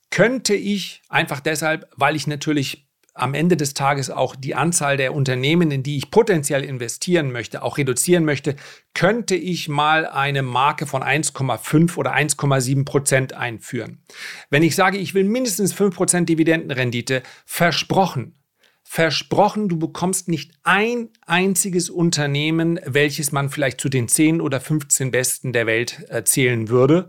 könnte 0.09 0.55
ich 0.55 1.03
einfach 1.09 1.41
deshalb, 1.41 1.91
weil 1.95 2.15
ich 2.15 2.25
natürlich 2.25 2.88
am 3.21 3.33
Ende 3.33 3.57
des 3.57 3.73
Tages 3.73 4.09
auch 4.09 4.35
die 4.35 4.55
Anzahl 4.55 4.97
der 4.97 5.13
Unternehmen, 5.13 5.71
in 5.71 5.83
die 5.83 5.97
ich 5.97 6.11
potenziell 6.11 6.63
investieren 6.63 7.31
möchte, 7.31 7.63
auch 7.63 7.77
reduzieren 7.77 8.25
möchte, 8.25 8.55
könnte 8.93 9.35
ich 9.35 9.69
mal 9.69 10.05
eine 10.05 10.41
Marke 10.41 10.85
von 10.87 11.03
1,5 11.03 11.97
oder 11.97 12.15
1,7 12.15 12.85
Prozent 12.85 13.33
einführen. 13.33 14.03
Wenn 14.49 14.63
ich 14.63 14.75
sage, 14.75 14.97
ich 14.97 15.13
will 15.13 15.23
mindestens 15.23 15.73
5 15.73 15.95
Prozent 15.95 16.29
Dividendenrendite, 16.29 17.23
versprochen, 17.45 18.35
versprochen, 18.83 19.69
du 19.69 19.77
bekommst 19.77 20.27
nicht 20.27 20.51
ein 20.63 21.09
einziges 21.25 21.89
Unternehmen, 21.89 22.79
welches 22.85 23.31
man 23.31 23.49
vielleicht 23.49 23.79
zu 23.79 23.89
den 23.89 24.07
10 24.07 24.41
oder 24.41 24.59
15 24.59 25.11
besten 25.11 25.53
der 25.53 25.67
Welt 25.67 26.05
zählen 26.23 26.69
würde. 26.69 27.07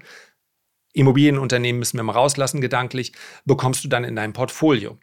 Immobilienunternehmen 0.92 1.79
müssen 1.79 1.96
wir 1.99 2.03
mal 2.03 2.12
rauslassen, 2.12 2.61
gedanklich, 2.61 3.12
bekommst 3.44 3.85
du 3.85 3.88
dann 3.88 4.05
in 4.05 4.16
deinem 4.16 4.33
Portfolio. 4.33 4.99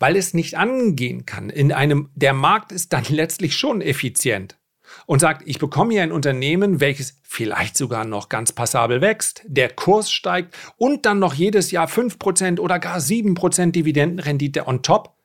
Weil 0.00 0.16
es 0.16 0.34
nicht 0.34 0.56
angehen 0.56 1.24
kann. 1.26 1.50
In 1.50 1.72
einem, 1.72 2.10
der 2.16 2.32
Markt 2.32 2.72
ist 2.72 2.92
dann 2.92 3.04
letztlich 3.08 3.56
schon 3.56 3.80
effizient 3.80 4.58
und 5.06 5.20
sagt, 5.20 5.42
ich 5.46 5.58
bekomme 5.58 5.92
hier 5.92 6.02
ein 6.02 6.10
Unternehmen, 6.10 6.80
welches 6.80 7.20
vielleicht 7.22 7.76
sogar 7.76 8.04
noch 8.04 8.28
ganz 8.28 8.50
passabel 8.50 9.00
wächst, 9.00 9.42
der 9.46 9.70
Kurs 9.70 10.10
steigt 10.10 10.56
und 10.76 11.06
dann 11.06 11.20
noch 11.20 11.34
jedes 11.34 11.70
Jahr 11.70 11.86
5% 11.86 12.58
oder 12.58 12.80
gar 12.80 12.98
7% 12.98 13.70
Dividendenrendite 13.70 14.66
on 14.66 14.82
top, 14.82 15.16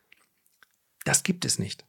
das 1.04 1.24
gibt 1.24 1.46
es 1.46 1.58
nicht. 1.58 1.86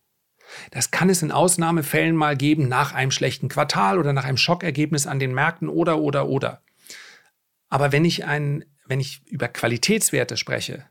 Das 0.70 0.90
kann 0.90 1.10
es 1.10 1.22
in 1.22 1.32
Ausnahmefällen 1.32 2.14
mal 2.14 2.36
geben 2.36 2.68
nach 2.68 2.94
einem 2.94 3.10
schlechten 3.10 3.48
Quartal 3.48 3.98
oder 3.98 4.12
nach 4.12 4.24
einem 4.24 4.36
Schockergebnis 4.36 5.06
an 5.06 5.18
den 5.18 5.34
Märkten 5.34 5.68
oder 5.68 5.98
oder 5.98 6.28
oder. 6.28 6.62
Aber 7.68 7.92
wenn 7.92 8.04
ich 8.04 8.24
ein, 8.24 8.64
wenn 8.86 9.00
ich 9.00 9.22
über 9.26 9.48
Qualitätswerte 9.48 10.36
spreche, 10.36 10.86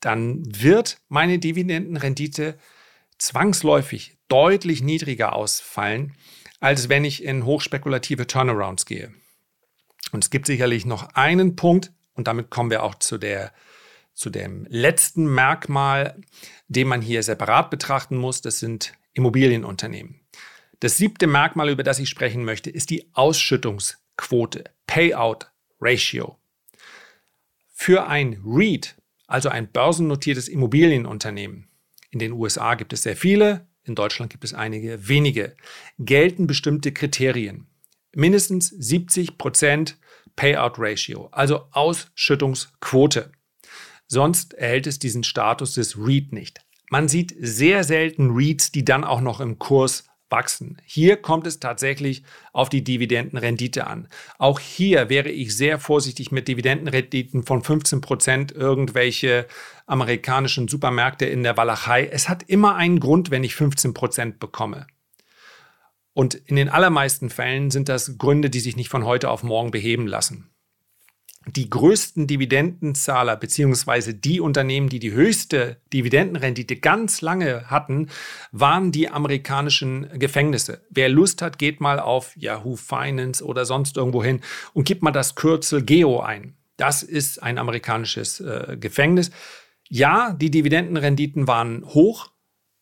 dann 0.00 0.42
wird 0.44 1.00
meine 1.08 1.38
Dividendenrendite 1.38 2.58
zwangsläufig 3.18 4.16
deutlich 4.28 4.82
niedriger 4.82 5.34
ausfallen, 5.34 6.14
als 6.60 6.88
wenn 6.88 7.04
ich 7.04 7.24
in 7.24 7.44
hochspekulative 7.44 8.26
Turnarounds 8.26 8.86
gehe. 8.86 9.12
Und 10.12 10.24
es 10.24 10.30
gibt 10.30 10.46
sicherlich 10.46 10.86
noch 10.86 11.14
einen 11.14 11.56
Punkt, 11.56 11.92
und 12.14 12.26
damit 12.26 12.50
kommen 12.50 12.70
wir 12.70 12.82
auch 12.82 12.96
zu, 12.96 13.18
der, 13.18 13.52
zu 14.14 14.30
dem 14.30 14.66
letzten 14.68 15.26
Merkmal, 15.26 16.20
den 16.66 16.88
man 16.88 17.00
hier 17.02 17.22
separat 17.22 17.70
betrachten 17.70 18.16
muss. 18.16 18.40
Das 18.40 18.58
sind 18.58 18.92
Immobilienunternehmen. 19.12 20.20
Das 20.80 20.96
siebte 20.96 21.26
Merkmal, 21.26 21.70
über 21.70 21.82
das 21.82 21.98
ich 21.98 22.08
sprechen 22.08 22.44
möchte, 22.44 22.70
ist 22.70 22.90
die 22.90 23.10
Ausschüttungsquote, 23.14 24.64
Payout 24.86 25.50
Ratio. 25.80 26.38
Für 27.72 28.08
ein 28.08 28.40
REIT, 28.44 28.96
also 29.28 29.48
ein 29.50 29.70
börsennotiertes 29.70 30.48
Immobilienunternehmen, 30.48 31.68
in 32.10 32.18
den 32.18 32.32
USA 32.32 32.74
gibt 32.74 32.92
es 32.92 33.02
sehr 33.02 33.16
viele, 33.16 33.66
in 33.84 33.94
Deutschland 33.94 34.30
gibt 34.30 34.44
es 34.44 34.54
einige 34.54 35.08
wenige, 35.08 35.56
gelten 35.98 36.46
bestimmte 36.46 36.92
Kriterien. 36.92 37.66
Mindestens 38.14 38.68
70 38.68 39.38
Prozent 39.38 39.98
Payout 40.36 40.74
Ratio, 40.78 41.28
also 41.32 41.66
Ausschüttungsquote. 41.72 43.32
Sonst 44.06 44.54
erhält 44.54 44.86
es 44.86 44.98
diesen 44.98 45.24
Status 45.24 45.74
des 45.74 45.98
REIT 45.98 46.32
nicht. 46.32 46.60
Man 46.90 47.08
sieht 47.08 47.34
sehr 47.38 47.84
selten 47.84 48.30
REITs, 48.30 48.72
die 48.72 48.84
dann 48.84 49.04
auch 49.04 49.20
noch 49.20 49.40
im 49.40 49.58
Kurs 49.58 50.04
wachsen. 50.30 50.78
Hier 50.84 51.16
kommt 51.16 51.46
es 51.46 51.60
tatsächlich 51.60 52.22
auf 52.52 52.68
die 52.68 52.84
Dividendenrendite 52.84 53.86
an. 53.86 54.08
Auch 54.38 54.60
hier 54.60 55.08
wäre 55.08 55.30
ich 55.30 55.56
sehr 55.56 55.78
vorsichtig 55.78 56.32
mit 56.32 56.48
Dividendenrenditen 56.48 57.42
von 57.44 57.62
15 57.62 58.00
Prozent 58.00 58.52
irgendwelche 58.52 59.46
amerikanischen 59.86 60.68
Supermärkte 60.68 61.26
in 61.26 61.42
der 61.42 61.56
Walachei. 61.56 62.06
Es 62.06 62.28
hat 62.28 62.42
immer 62.44 62.76
einen 62.76 63.00
Grund, 63.00 63.30
wenn 63.30 63.44
ich 63.44 63.54
15 63.54 63.94
Prozent 63.94 64.38
bekomme. 64.38 64.86
Und 66.12 66.34
in 66.34 66.56
den 66.56 66.68
allermeisten 66.68 67.30
Fällen 67.30 67.70
sind 67.70 67.88
das 67.88 68.18
Gründe, 68.18 68.50
die 68.50 68.60
sich 68.60 68.76
nicht 68.76 68.88
von 68.88 69.04
heute 69.04 69.30
auf 69.30 69.42
morgen 69.42 69.70
beheben 69.70 70.06
lassen 70.06 70.50
die 71.56 71.70
größten 71.70 72.26
Dividendenzahler 72.26 73.36
beziehungsweise 73.36 74.14
die 74.14 74.40
Unternehmen, 74.40 74.88
die 74.88 74.98
die 74.98 75.12
höchste 75.12 75.78
Dividendenrendite 75.92 76.76
ganz 76.76 77.20
lange 77.20 77.70
hatten, 77.70 78.08
waren 78.52 78.92
die 78.92 79.08
amerikanischen 79.08 80.08
Gefängnisse. 80.18 80.82
Wer 80.90 81.08
Lust 81.08 81.42
hat, 81.42 81.58
geht 81.58 81.80
mal 81.80 82.00
auf 82.00 82.36
Yahoo 82.36 82.76
Finance 82.76 83.44
oder 83.44 83.64
sonst 83.64 83.96
irgendwo 83.96 84.22
hin 84.22 84.40
und 84.74 84.86
gibt 84.86 85.02
mal 85.02 85.12
das 85.12 85.34
Kürzel 85.34 85.82
Geo 85.84 86.20
ein. 86.20 86.56
Das 86.76 87.02
ist 87.02 87.42
ein 87.42 87.58
amerikanisches 87.58 88.40
äh, 88.40 88.76
Gefängnis. 88.78 89.30
Ja, 89.88 90.32
die 90.32 90.50
Dividendenrenditen 90.50 91.48
waren 91.48 91.84
hoch 91.84 92.30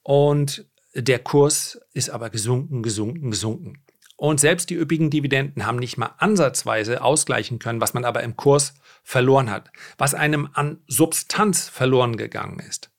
und 0.03 0.67
der 0.95 1.19
Kurs 1.19 1.81
ist 1.93 2.11
aber 2.11 2.31
gesunken, 2.31 2.83
gesunken, 2.83 3.31
gesunken. 3.31 3.83
Und 4.17 4.41
selbst 4.41 4.71
die 4.71 4.75
üppigen 4.75 5.11
Dividenden 5.11 5.67
haben 5.67 5.79
nicht 5.79 5.99
mal 5.99 6.15
ansatzweise 6.19 7.03
ausgleichen 7.03 7.59
können, 7.59 7.81
was 7.81 7.93
man 7.93 8.05
aber 8.05 8.23
im 8.23 8.37
Kurs 8.37 8.75
verloren 9.03 9.51
hat, 9.51 9.71
was 9.99 10.15
einem 10.15 10.49
an 10.55 10.83
Substanz 10.89 11.69
verloren 11.69 12.17
gegangen 12.17 12.59
ist. 12.59 12.91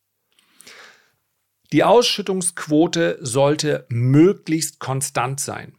Die 1.73 1.84
Ausschüttungsquote 1.84 3.17
sollte 3.19 3.86
möglichst 3.89 4.80
konstant 4.80 5.39
sein. 5.39 5.75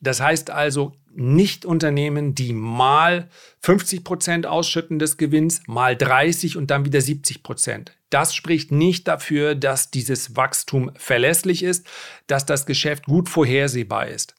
Das 0.00 0.20
heißt 0.20 0.50
also, 0.50 0.92
nicht 1.16 1.64
Unternehmen, 1.64 2.34
die 2.34 2.52
mal 2.52 3.28
50 3.62 4.04
Prozent 4.04 4.46
ausschütten 4.46 4.98
des 4.98 5.16
Gewinns, 5.16 5.62
mal 5.66 5.96
30 5.96 6.56
und 6.56 6.70
dann 6.70 6.84
wieder 6.84 7.00
70 7.00 7.42
Prozent. 7.42 7.96
Das 8.10 8.34
spricht 8.34 8.70
nicht 8.70 9.08
dafür, 9.08 9.54
dass 9.54 9.90
dieses 9.90 10.36
Wachstum 10.36 10.92
verlässlich 10.94 11.62
ist, 11.62 11.86
dass 12.26 12.46
das 12.46 12.66
Geschäft 12.66 13.06
gut 13.06 13.28
vorhersehbar 13.28 14.06
ist. 14.06 14.35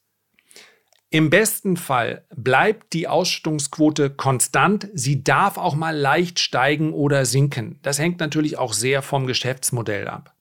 Im 1.10 1.30
besten 1.30 1.78
Fall 1.78 2.26
bleibt 2.36 2.92
die 2.92 3.08
Ausschüttungsquote 3.08 4.10
konstant. 4.10 4.88
Sie 4.92 5.24
darf 5.24 5.56
auch 5.56 5.74
mal 5.74 5.96
leicht 5.96 6.38
steigen 6.38 6.92
oder 6.92 7.24
sinken. 7.24 7.78
Das 7.82 7.98
hängt 7.98 8.20
natürlich 8.20 8.58
auch 8.58 8.74
sehr 8.74 9.00
vom 9.00 9.26
Geschäftsmodell 9.26 10.06
ab. 10.06 10.34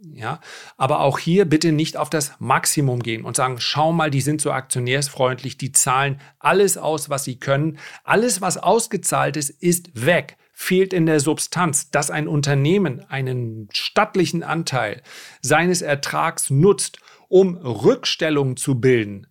Ja, 0.00 0.40
aber 0.76 1.00
auch 1.00 1.18
hier 1.18 1.44
bitte 1.44 1.72
nicht 1.72 1.96
auf 1.96 2.08
das 2.08 2.32
Maximum 2.38 3.02
gehen 3.02 3.24
und 3.24 3.36
sagen, 3.36 3.56
schau 3.58 3.92
mal, 3.92 4.10
die 4.10 4.20
sind 4.20 4.40
so 4.40 4.52
aktionärsfreundlich, 4.52 5.58
die 5.58 5.72
zahlen 5.72 6.20
alles 6.38 6.78
aus, 6.78 7.10
was 7.10 7.24
sie 7.24 7.40
können. 7.40 7.78
Alles, 8.04 8.40
was 8.40 8.58
ausgezahlt 8.58 9.36
ist, 9.36 9.50
ist 9.50 10.06
weg, 10.06 10.36
fehlt 10.52 10.92
in 10.92 11.06
der 11.06 11.18
Substanz, 11.18 11.90
dass 11.90 12.12
ein 12.12 12.28
Unternehmen 12.28 13.04
einen 13.08 13.68
stattlichen 13.72 14.44
Anteil 14.44 15.02
seines 15.42 15.82
Ertrags 15.82 16.48
nutzt, 16.48 17.00
um 17.28 17.56
Rückstellungen 17.56 18.56
zu 18.56 18.80
bilden, 18.80 19.26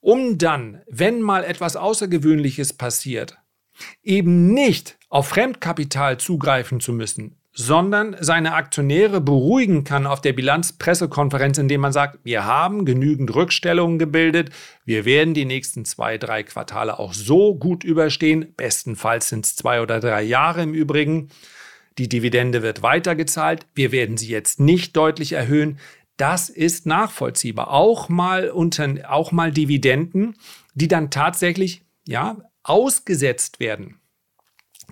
um 0.00 0.38
dann, 0.38 0.82
wenn 0.88 1.22
mal 1.22 1.44
etwas 1.44 1.76
Außergewöhnliches 1.76 2.72
passiert, 2.72 3.36
eben 4.02 4.52
nicht 4.52 4.98
auf 5.08 5.28
Fremdkapital 5.28 6.18
zugreifen 6.18 6.80
zu 6.80 6.92
müssen, 6.92 7.40
sondern 7.52 8.16
seine 8.20 8.54
Aktionäre 8.54 9.20
beruhigen 9.20 9.82
kann 9.82 10.06
auf 10.06 10.20
der 10.20 10.32
Bilanzpressekonferenz, 10.32 11.58
indem 11.58 11.80
man 11.80 11.92
sagt, 11.92 12.20
wir 12.22 12.44
haben 12.44 12.84
genügend 12.84 13.34
Rückstellungen 13.34 13.98
gebildet, 13.98 14.50
wir 14.84 15.04
werden 15.04 15.34
die 15.34 15.44
nächsten 15.44 15.84
zwei, 15.84 16.16
drei 16.16 16.42
Quartale 16.44 16.98
auch 16.98 17.12
so 17.12 17.56
gut 17.56 17.82
überstehen, 17.82 18.54
bestenfalls 18.56 19.28
sind 19.28 19.46
es 19.46 19.56
zwei 19.56 19.82
oder 19.82 20.00
drei 20.00 20.22
Jahre 20.22 20.62
im 20.62 20.74
Übrigen. 20.74 21.28
Die 21.98 22.08
Dividende 22.08 22.62
wird 22.62 22.82
weitergezahlt, 22.82 23.66
wir 23.74 23.90
werden 23.90 24.16
sie 24.16 24.28
jetzt 24.28 24.60
nicht 24.60 24.96
deutlich 24.96 25.32
erhöhen. 25.32 25.78
Das 26.20 26.48
ist 26.48 26.86
nachvollziehbar. 26.86 27.70
Auch 27.70 28.08
mal, 28.08 28.50
unter, 28.50 29.10
auch 29.10 29.32
mal 29.32 29.52
Dividenden, 29.52 30.36
die 30.74 30.88
dann 30.88 31.10
tatsächlich 31.10 31.82
ja, 32.06 32.36
ausgesetzt 32.62 33.60
werden, 33.60 34.00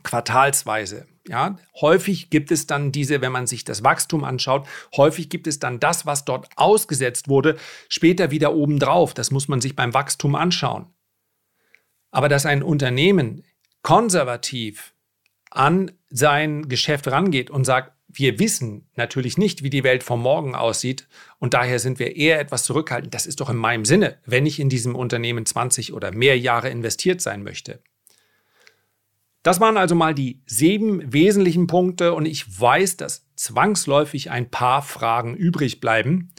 quartalsweise 0.02 1.06
ja, 1.28 1.58
häufig 1.80 2.30
gibt 2.30 2.50
es 2.50 2.66
dann 2.66 2.90
diese, 2.90 3.20
wenn 3.20 3.32
man 3.32 3.46
sich 3.46 3.64
das 3.64 3.84
Wachstum 3.84 4.24
anschaut, 4.24 4.66
häufig 4.96 5.28
gibt 5.28 5.46
es 5.46 5.58
dann 5.58 5.78
das, 5.78 6.06
was 6.06 6.24
dort 6.24 6.48
ausgesetzt 6.56 7.28
wurde, 7.28 7.56
später 7.88 8.30
wieder 8.30 8.54
obendrauf. 8.54 9.14
Das 9.14 9.30
muss 9.30 9.46
man 9.46 9.60
sich 9.60 9.76
beim 9.76 9.94
Wachstum 9.94 10.34
anschauen. 10.34 10.86
Aber 12.10 12.28
dass 12.28 12.46
ein 12.46 12.62
Unternehmen 12.62 13.44
konservativ 13.82 14.94
an 15.50 15.92
sein 16.08 16.68
Geschäft 16.68 17.08
rangeht 17.08 17.50
und 17.50 17.64
sagt, 17.64 17.92
wir 18.08 18.38
wissen 18.38 18.88
natürlich 18.96 19.36
nicht, 19.36 19.62
wie 19.62 19.70
die 19.70 19.84
Welt 19.84 20.02
von 20.02 20.20
morgen 20.20 20.54
aussieht 20.54 21.06
und 21.38 21.54
daher 21.54 21.78
sind 21.78 21.98
wir 21.98 22.16
eher 22.16 22.40
etwas 22.40 22.64
zurückhaltend. 22.64 23.12
Das 23.14 23.26
ist 23.26 23.40
doch 23.40 23.50
in 23.50 23.56
meinem 23.56 23.84
Sinne, 23.84 24.18
wenn 24.24 24.46
ich 24.46 24.58
in 24.58 24.70
diesem 24.70 24.96
Unternehmen 24.96 25.44
20 25.44 25.92
oder 25.92 26.10
mehr 26.10 26.38
Jahre 26.38 26.70
investiert 26.70 27.20
sein 27.20 27.42
möchte. 27.42 27.82
Das 29.42 29.60
waren 29.60 29.76
also 29.76 29.94
mal 29.94 30.14
die 30.14 30.42
sieben 30.46 31.12
wesentlichen 31.12 31.66
Punkte 31.66 32.14
und 32.14 32.26
ich 32.26 32.60
weiß, 32.60 32.96
dass 32.96 33.26
zwangsläufig 33.36 34.30
ein 34.30 34.50
paar 34.50 34.82
Fragen 34.82 35.36
übrig 35.36 35.80
bleiben. 35.80 36.32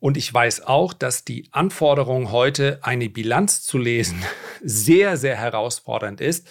Und 0.00 0.16
ich 0.16 0.32
weiß 0.32 0.60
auch, 0.60 0.92
dass 0.92 1.24
die 1.24 1.48
Anforderung 1.50 2.30
heute, 2.30 2.78
eine 2.82 3.08
Bilanz 3.08 3.62
zu 3.62 3.78
lesen, 3.78 4.22
sehr, 4.62 5.16
sehr 5.16 5.36
herausfordernd 5.36 6.20
ist. 6.20 6.48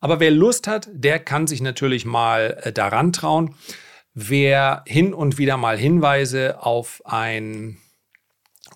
Aber 0.00 0.18
wer 0.18 0.30
Lust 0.30 0.66
hat, 0.66 0.88
der 0.92 1.18
kann 1.18 1.46
sich 1.46 1.60
natürlich 1.60 2.04
mal 2.04 2.58
äh, 2.62 2.72
daran 2.72 3.12
trauen. 3.12 3.54
Wer 4.14 4.82
hin 4.86 5.14
und 5.14 5.38
wieder 5.38 5.56
mal 5.56 5.78
Hinweise 5.78 6.62
auf 6.62 7.02
ein 7.04 7.78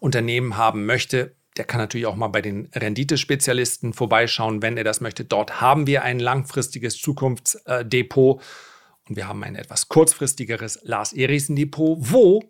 Unternehmen 0.01 0.57
haben 0.57 0.87
möchte, 0.87 1.35
der 1.57 1.65
kann 1.65 1.81
natürlich 1.81 2.07
auch 2.07 2.17
mal 2.17 2.29
bei 2.29 2.43
den 2.43 2.69
Renditespezialisten 2.75 3.93
vorbeischauen, 3.93 4.63
wenn 4.63 4.77
er 4.77 4.85
das 4.85 5.01
möchte. 5.01 5.25
Dort 5.25 5.61
haben 5.61 5.87
wir 5.87 6.03
ein 6.03 6.19
langfristiges 6.19 6.99
Zukunftsdepot 6.99 8.43
und 9.09 9.17
wir 9.17 9.29
haben 9.29 9.45
ein 9.45 9.55
etwas 9.55 9.89
kurzfristigeres 9.89 10.81
Lars 10.83 11.13
Erichsen 11.13 11.57
Depot, 11.57 11.99
wo 12.01 12.43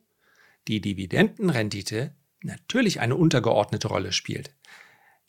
die 0.68 0.80
Dividendenrendite 0.80 2.14
natürlich 2.42 3.00
eine 3.00 3.16
untergeordnete 3.16 3.88
Rolle 3.88 4.12
spielt. 4.12 4.54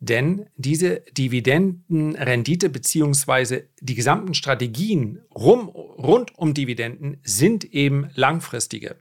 Denn 0.07 0.45
diese 0.55 0.99
Dividendenrendite 1.17 2.69
bzw. 2.69 3.63
die 3.79 3.95
gesamten 3.95 4.35
Strategien 4.35 5.23
rum, 5.33 5.67
rund 5.69 6.37
um 6.37 6.53
Dividenden 6.53 7.17
sind 7.23 7.63
eben 7.65 8.11
langfristige. 8.13 8.97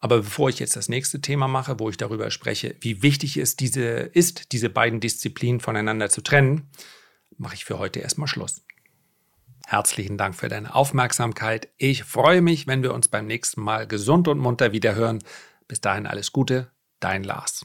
Aber 0.00 0.18
bevor 0.18 0.50
ich 0.50 0.58
jetzt 0.58 0.76
das 0.76 0.90
nächste 0.90 1.22
Thema 1.22 1.48
mache, 1.48 1.80
wo 1.80 1.88
ich 1.88 1.96
darüber 1.96 2.30
spreche, 2.30 2.76
wie 2.80 3.02
wichtig 3.02 3.38
es 3.38 3.56
diese 3.56 3.80
ist, 3.80 4.52
diese 4.52 4.68
beiden 4.68 5.00
Disziplinen 5.00 5.60
voneinander 5.60 6.10
zu 6.10 6.20
trennen, 6.20 6.68
mache 7.38 7.54
ich 7.54 7.64
für 7.64 7.78
heute 7.78 8.00
erstmal 8.00 8.28
Schluss. 8.28 8.66
Herzlichen 9.64 10.18
Dank 10.18 10.34
für 10.34 10.50
deine 10.50 10.74
Aufmerksamkeit. 10.74 11.70
Ich 11.78 12.04
freue 12.04 12.42
mich, 12.42 12.66
wenn 12.66 12.82
wir 12.82 12.92
uns 12.92 13.08
beim 13.08 13.26
nächsten 13.26 13.62
Mal 13.62 13.86
gesund 13.86 14.28
und 14.28 14.38
munter 14.38 14.72
wiederhören. 14.72 15.20
Bis 15.68 15.80
dahin 15.80 16.06
alles 16.06 16.32
Gute, 16.32 16.70
dein 17.00 17.24
Lars. 17.24 17.64